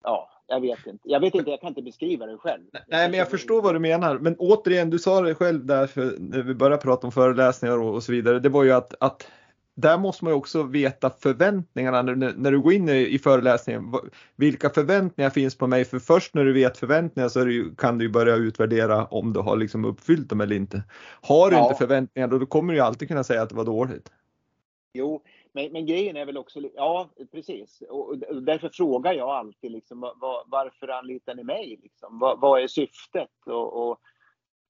[0.09, 1.09] ja, jag vet inte.
[1.09, 2.63] Jag vet inte, jag kan inte beskriva det själv.
[2.73, 4.19] Nej, men jag förstår vad du menar.
[4.19, 7.95] Men återigen, du sa det själv där för när vi började prata om föreläsningar och,
[7.95, 8.39] och så vidare.
[8.39, 9.27] Det var ju att, att
[9.75, 13.95] där måste man ju också veta förväntningarna när, när du går in i, i föreläsningen.
[14.37, 15.85] Vilka förväntningar finns på mig?
[15.85, 19.57] För först när du vet förväntningar så ju, kan du börja utvärdera om du har
[19.57, 20.83] liksom uppfyllt dem eller inte.
[21.23, 21.63] Har du ja.
[21.63, 24.11] inte förväntningar då, då kommer du ju alltid kunna säga att det var dåligt.
[24.95, 25.23] Jo,
[25.59, 30.01] men, men grejen är väl också, ja precis, och, och därför frågar jag alltid liksom,
[30.01, 31.79] var, varför anlitar ni mig?
[31.83, 32.19] Liksom?
[32.19, 33.31] Vad, vad är syftet?
[33.47, 34.01] Och, och,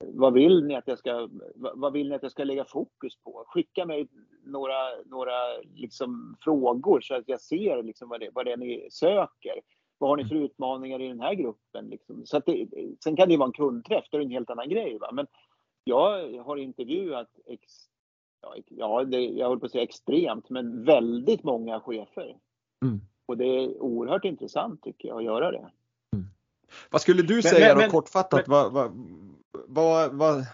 [0.01, 3.45] vad vill ni att jag ska, vad vill ni att jag ska lägga fokus på?
[3.47, 4.09] Skicka mig
[4.45, 8.89] några, några liksom frågor så att jag ser liksom vad, det, vad det är ni
[8.91, 9.61] söker.
[9.99, 11.89] Vad har ni för utmaningar i den här gruppen?
[11.89, 12.27] Liksom?
[12.27, 12.69] Så det,
[13.05, 14.99] sen kan det ju vara en kundträff, då är det en helt annan grej.
[14.99, 15.11] Va?
[15.13, 15.27] Men
[15.85, 17.73] jag har intervjuat ex,
[18.69, 22.37] ja, det, jag håller på att säga extremt, men väldigt många chefer.
[22.83, 23.01] Mm.
[23.27, 25.71] Och det är oerhört intressant tycker jag att göra det.
[26.17, 26.27] Mm.
[26.91, 28.47] Vad skulle du säga men, då kortfattat?
[28.47, 30.45] Men, vad, vad, vad,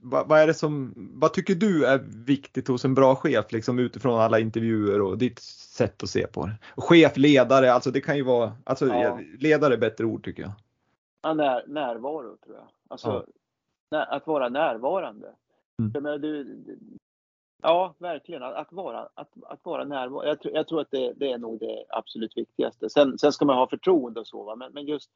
[0.00, 3.78] vad, vad, är det som, vad tycker du är viktigt hos en bra chef liksom
[3.78, 6.56] utifrån alla intervjuer och ditt sätt att se på det?
[6.76, 9.20] Chef, ledare, alltså det kan ju vara, alltså ja.
[9.38, 10.52] ledare är bättre ord tycker jag.
[11.22, 12.68] Ja, när, närvaro tror jag.
[12.88, 13.24] Alltså ja.
[13.90, 15.34] när, att vara närvarande.
[15.78, 16.02] Mm.
[16.02, 16.62] Men du,
[17.62, 18.42] ja, verkligen.
[18.42, 20.38] Att vara, att, att vara närvarande.
[20.42, 22.90] Jag, jag, tror att det, det, är nog det absolut viktigaste.
[22.90, 24.56] Sen, sen ska man ha förtroende och så, va?
[24.56, 25.10] Men, men just,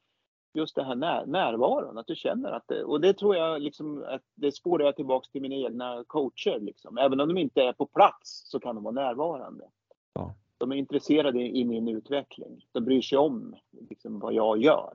[0.53, 4.03] just det här när, närvaron, att du känner att det, och det tror jag liksom,
[4.07, 6.59] att det spårar jag tillbaks till mina egna coacher.
[6.59, 6.97] Liksom.
[6.97, 9.69] Även om de inte är på plats så kan de vara närvarande.
[10.13, 10.35] Ja.
[10.57, 12.65] De är intresserade i min utveckling.
[12.71, 13.55] De bryr sig om
[13.89, 14.93] liksom, vad jag gör.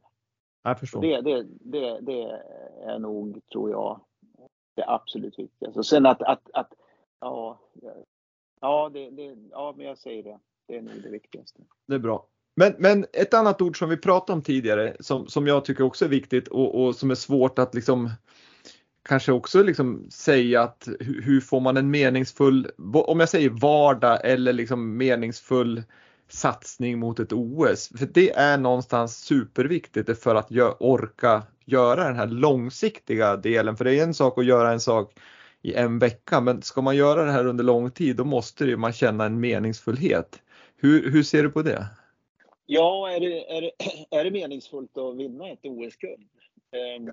[0.63, 1.01] Jag förstår.
[1.01, 2.43] Det, det, det, det
[2.83, 4.01] är nog, tror jag,
[4.77, 5.79] det absolut viktigaste.
[5.79, 6.73] Och sen att, att, att
[7.21, 7.61] ja,
[8.61, 10.39] ja, det, det, ja, men jag säger det.
[10.69, 11.63] Det är nog det viktigaste.
[11.87, 12.27] Det är bra.
[12.57, 16.05] Men, men ett annat ord som vi pratade om tidigare som, som jag tycker också
[16.05, 18.11] är viktigt och, och som är svårt att liksom
[19.03, 24.21] kanske också liksom säga att hur, hur, får man en meningsfull, om jag säger vardag
[24.25, 25.83] eller liksom meningsfull
[26.29, 27.91] satsning mot ett OS.
[27.99, 33.77] För det är någonstans superviktigt för att orka göra den här långsiktiga delen.
[33.77, 35.13] För det är en sak att göra en sak
[35.63, 38.93] i en vecka men ska man göra det här under lång tid då måste man
[38.93, 40.43] känna en meningsfullhet.
[40.77, 41.87] Hur, hur ser du på det?
[42.67, 43.71] Ja, är det, är det,
[44.17, 46.29] är det meningsfullt att vinna ett OS-guld?
[46.99, 47.13] Um,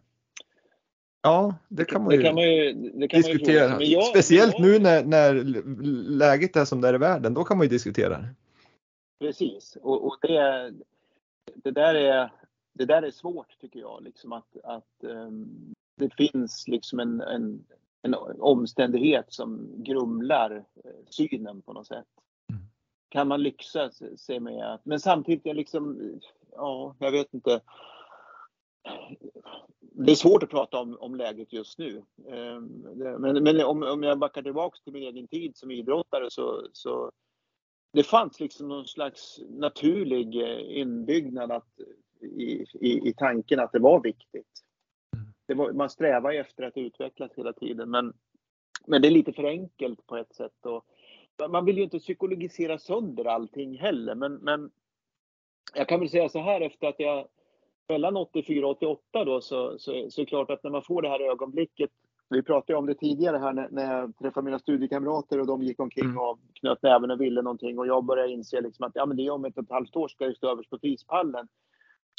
[1.22, 2.74] ja, det kan man ju, kan man ju
[3.08, 3.70] diskutera.
[3.70, 5.34] Man ju jag, Speciellt jag, nu när, när
[6.10, 8.30] läget är som det är i världen, då kan man ju diskutera det.
[9.24, 10.74] Precis, och, och det,
[11.56, 12.32] det, där är,
[12.74, 14.04] det där är svårt tycker jag.
[14.04, 17.66] Liksom att, att um, det finns liksom en, en,
[18.02, 22.06] en, omständighet som grumlar eh, synen på något sätt.
[22.50, 22.62] Mm.
[23.10, 26.00] Kan man lyxa sig med att, men samtidigt är liksom,
[26.52, 27.62] ja, jag vet inte.
[29.80, 32.04] Det är svårt att prata om, om läget just nu.
[32.26, 32.66] Um,
[33.20, 37.12] men, men om, om jag backar tillbaks till min egen tid som idrottare så, så
[37.94, 41.80] det fanns liksom någon slags naturlig eh, inbyggnad att,
[42.22, 44.64] i, i, i tanken att det var viktigt.
[45.48, 48.14] Det var, man strävar efter att utvecklas hela tiden men,
[48.88, 50.66] men det är lite för enkelt på ett sätt.
[50.66, 50.86] Och,
[51.50, 54.72] man vill ju inte psykologisera sönder allting heller men, men
[55.74, 57.28] jag kan väl säga så här efter att jag
[57.88, 61.02] mellan 84 och 88 då så, så, så är det klart att när man får
[61.02, 61.92] det här ögonblicket
[62.34, 65.80] Vi pratade om det tidigare här när, när jag träffade mina studiekamrater och de gick
[65.80, 66.18] omkring mm.
[66.18, 69.26] och knöt näven och ville någonting och jag började inse liksom att ja, men det
[69.26, 71.48] är om ett och ett halvt år ska jag stå överst på prispallen.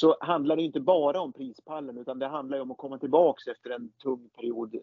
[0.01, 3.69] Så handlar det inte bara om prispallen utan det handlar om att komma tillbaks efter
[3.69, 4.75] en tung period,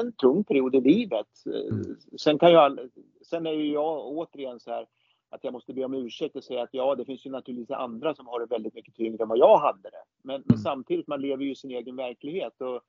[0.00, 1.26] en tung period i livet.
[1.46, 1.96] Mm.
[2.18, 2.78] Sen, kan jag,
[3.26, 4.86] sen är ju jag återigen så här
[5.30, 8.14] att jag måste be om ursäkt och säga att ja, det finns ju naturligtvis andra
[8.14, 10.04] som har det väldigt mycket tyngre än vad jag hade det.
[10.22, 10.62] Men, men mm.
[10.62, 12.60] samtidigt, man lever ju sin egen verklighet.
[12.60, 12.82] Och,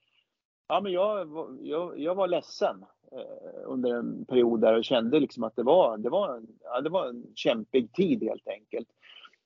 [0.73, 1.27] ja, men jag,
[1.61, 5.97] jag, jag var ledsen eh, under en period där och kände liksom att det var,
[5.97, 8.87] det, var, ja, det var en kämpig tid helt enkelt.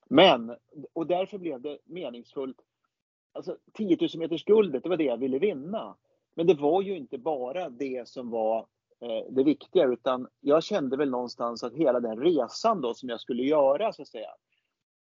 [0.09, 0.55] Men,
[0.93, 2.57] och därför blev det meningsfullt.
[3.33, 5.95] Alltså 10 000 meters guldet, det var det jag ville vinna.
[6.35, 8.67] Men det var ju inte bara det som var
[8.99, 13.21] Eh, det viktiga utan jag kände väl någonstans att hela den resan då som jag
[13.21, 14.29] skulle göra så att säga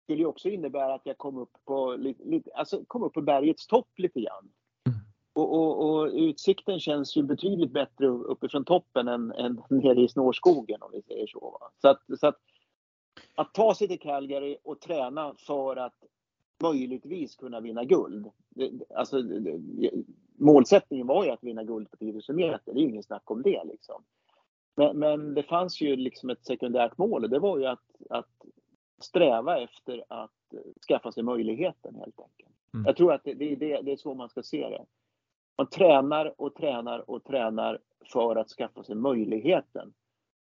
[0.03, 3.67] skulle ju också innebära att jag kom upp på, lite, alltså kom upp på bergets
[3.67, 4.49] topp lite grann.
[5.33, 10.81] Och, och, och, utsikten känns ju betydligt bättre uppifrån toppen än, än nere i snårskogen
[10.81, 11.57] om vi säger så.
[11.61, 11.71] Va?
[11.81, 12.37] Så, att, så att,
[13.35, 15.95] att ta sig till Calgary och träna för att
[16.63, 18.29] möjligtvis kunna vinna guld.
[18.95, 19.23] Alltså,
[20.35, 23.31] målsättningen var ju att vinna guld på 10 000 meter, det är ju ingen snack
[23.31, 23.63] om det.
[23.63, 24.03] Liksom.
[24.75, 28.31] Men, men, det fanns ju liksom ett sekundärt mål och det var ju att, att
[29.01, 30.31] sträva efter att
[30.87, 32.55] skaffa sig möjligheten helt enkelt.
[32.73, 32.85] Mm.
[32.85, 34.85] Jag tror att det, det, det är så man ska se det.
[35.57, 37.79] Man tränar och tränar och tränar
[38.13, 39.93] för att skaffa sig möjligheten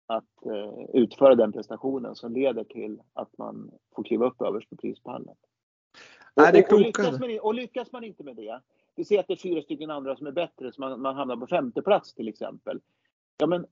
[0.08, 4.76] att eh, utföra den prestationen som leder till att man får kliva upp överst på
[4.76, 5.36] prispallen.
[6.34, 8.62] Och, och, och, lyckas man, och lyckas man inte med det,
[8.95, 11.38] vi ser att det är fyra stycken andra som är bättre, så man, man hamnar
[11.38, 12.80] på femte plats till exempel.
[13.38, 13.66] Ja, men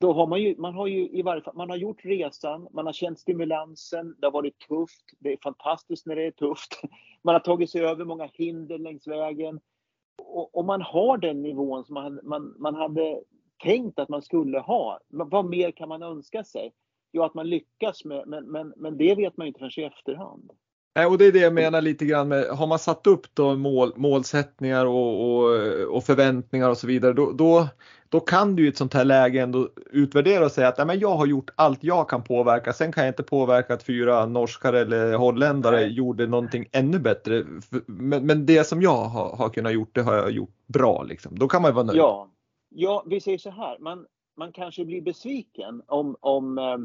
[0.00, 2.86] då har man ju, man har ju i varje fall, man har gjort resan, man
[2.86, 6.80] har känt stimulansen, det har varit tufft, det är fantastiskt när det är tufft.
[7.22, 9.60] Man har tagit sig över många hinder längs vägen.
[10.52, 13.22] Om man har den nivån som man, man, man hade
[13.62, 15.00] tänkt att man skulle ha.
[15.08, 16.72] Vad mer kan man önska sig?
[17.12, 20.50] Jo, att man lyckas med, men, men, men det vet man inte förrän i efterhand.
[21.06, 23.92] Och det är det jag menar lite grann med, har man satt upp då mål,
[23.96, 25.60] målsättningar och, och,
[25.96, 27.68] och förväntningar och så vidare, då, då,
[28.08, 31.16] då, kan du i ett sånt här läge ändå utvärdera och säga att men jag
[31.16, 32.72] har gjort allt jag kan påverka.
[32.72, 37.44] Sen kan jag inte påverka att fyra norskar eller holländare gjorde någonting ännu bättre.
[37.86, 41.38] Men, men det som jag har, har kunnat gjort, det har jag gjort bra liksom.
[41.38, 41.98] Då kan man vara nöjd.
[41.98, 42.28] Ja,
[42.74, 43.78] ja vi säger så här.
[43.78, 44.06] Man,
[44.38, 46.78] man kanske blir besviken om, om, eh,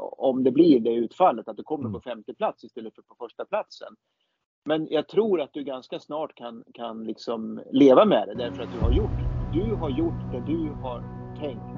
[0.00, 1.92] om det blir det utfallet, att du kommer mm.
[1.92, 3.94] på femte plats istället för på första platsen.
[4.64, 8.72] Men jag tror att du ganska snart kan, kan liksom leva med det därför att
[8.72, 9.18] du har gjort,
[9.52, 11.00] du har gjort det du har
[11.40, 11.76] tänkt.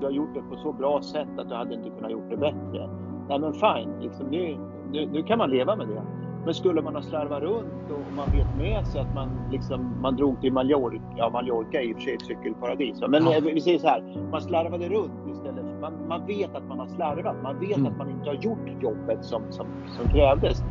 [0.00, 2.36] Du har gjort det på så bra sätt att du hade inte kunnat gjort det
[2.36, 2.88] bättre.
[3.28, 4.58] Nej men fine, liksom, nu,
[4.92, 6.23] nu, nu kan man leva med det.
[6.44, 10.16] Men skulle man ha slarvat runt och man vet med sig att man, liksom, man
[10.16, 13.00] drog till Mallorca, ja Mallorca är i och för sig ett cykelparadis.
[13.08, 13.40] Men ja.
[13.54, 15.64] vi säger så här, man slarvade runt istället.
[15.80, 17.92] Man, man vet att man har slarvat, man vet mm.
[17.92, 20.62] att man inte har gjort jobbet som, som, som krävdes.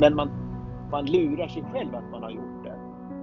[0.00, 0.30] Men man,
[0.90, 2.74] man lurar sig själv att man har gjort det.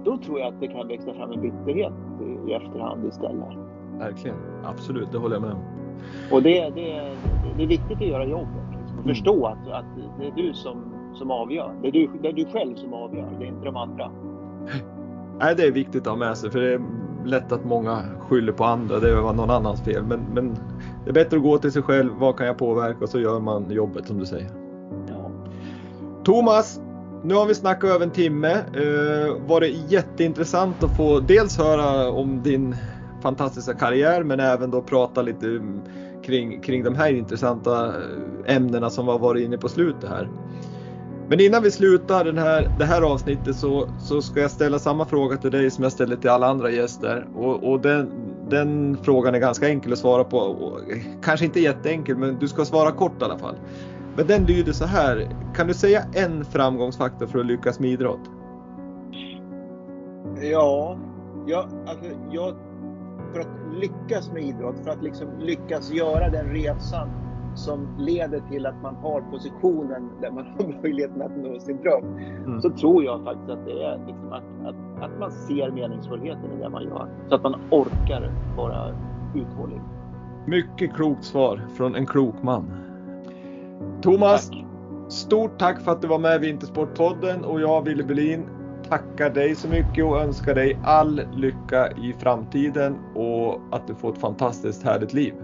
[0.04, 3.48] Då tror jag att det kan växa fram en bitterhet i, i efterhand istället.
[3.98, 5.62] Verkligen, absolut, det håller jag med om.
[6.32, 7.16] Och det, det,
[7.56, 8.64] det är viktigt att göra jobbet.
[8.80, 9.08] Liksom, mm.
[9.08, 9.84] förstå att, att
[10.18, 11.74] det är du som som avgör.
[11.82, 14.10] Det är, du, det är du själv som avgör, det är inte de andra.
[15.38, 16.80] Nej, det är viktigt att ha med sig för det är
[17.24, 18.98] lätt att många skyller på andra.
[18.98, 20.02] Det var någon annans fel.
[20.02, 20.56] Men, men
[21.04, 22.12] det är bättre att gå till sig själv.
[22.18, 22.98] Vad kan jag påverka?
[23.00, 24.50] Och så gör man jobbet som du säger.
[25.08, 25.30] Ja.
[26.24, 26.80] Thomas,
[27.24, 28.52] nu har vi snackat över en timme.
[28.52, 32.76] Eh, var det jätteintressant att få dels höra om din
[33.22, 35.60] fantastiska karriär men även då prata lite
[36.22, 37.92] kring, kring de här intressanta
[38.46, 40.28] ämnena som vi har varit inne på slutet här.
[41.28, 45.04] Men innan vi slutar den här, det här avsnittet så, så ska jag ställa samma
[45.04, 47.26] fråga till dig som jag ställer till alla andra gäster.
[47.36, 48.10] Och, och den,
[48.48, 50.38] den, frågan är ganska enkel att svara på.
[50.38, 50.80] Och,
[51.22, 53.56] kanske inte jätteenkel, men du ska svara kort i alla fall.
[54.16, 55.28] Men den lyder så här.
[55.54, 58.30] Kan du säga en framgångsfaktor för att lyckas med idrott?
[60.40, 60.98] Ja,
[61.46, 62.54] jag, alltså, jag,
[63.32, 67.25] för att lyckas med idrott, för att liksom lyckas göra den resan
[67.56, 72.04] som leder till att man har positionen där man har möjligheten att nå sin dröm.
[72.46, 72.60] Mm.
[72.60, 76.62] Så tror jag faktiskt att det är liksom att, att, att man ser meningsfullheten i
[76.62, 77.08] det man gör.
[77.28, 78.94] Så att man orkar vara
[79.34, 79.80] uthållig.
[80.46, 82.64] Mycket klokt svar från en klok man.
[84.02, 84.64] Thomas, tack.
[85.08, 88.46] stort tack för att du var med i Vintersportpodden och jag, Wille Berlin,
[88.88, 94.12] tackar dig så mycket och önskar dig all lycka i framtiden och att du får
[94.12, 95.34] ett fantastiskt härligt liv.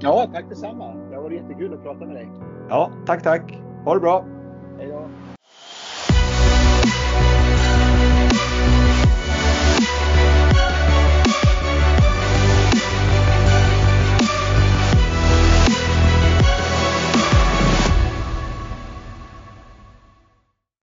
[0.00, 2.30] Ja, tack detsamma varit jättekul att prata med dig.
[2.68, 3.58] Ja, tack tack.
[3.84, 4.24] Ha det bra.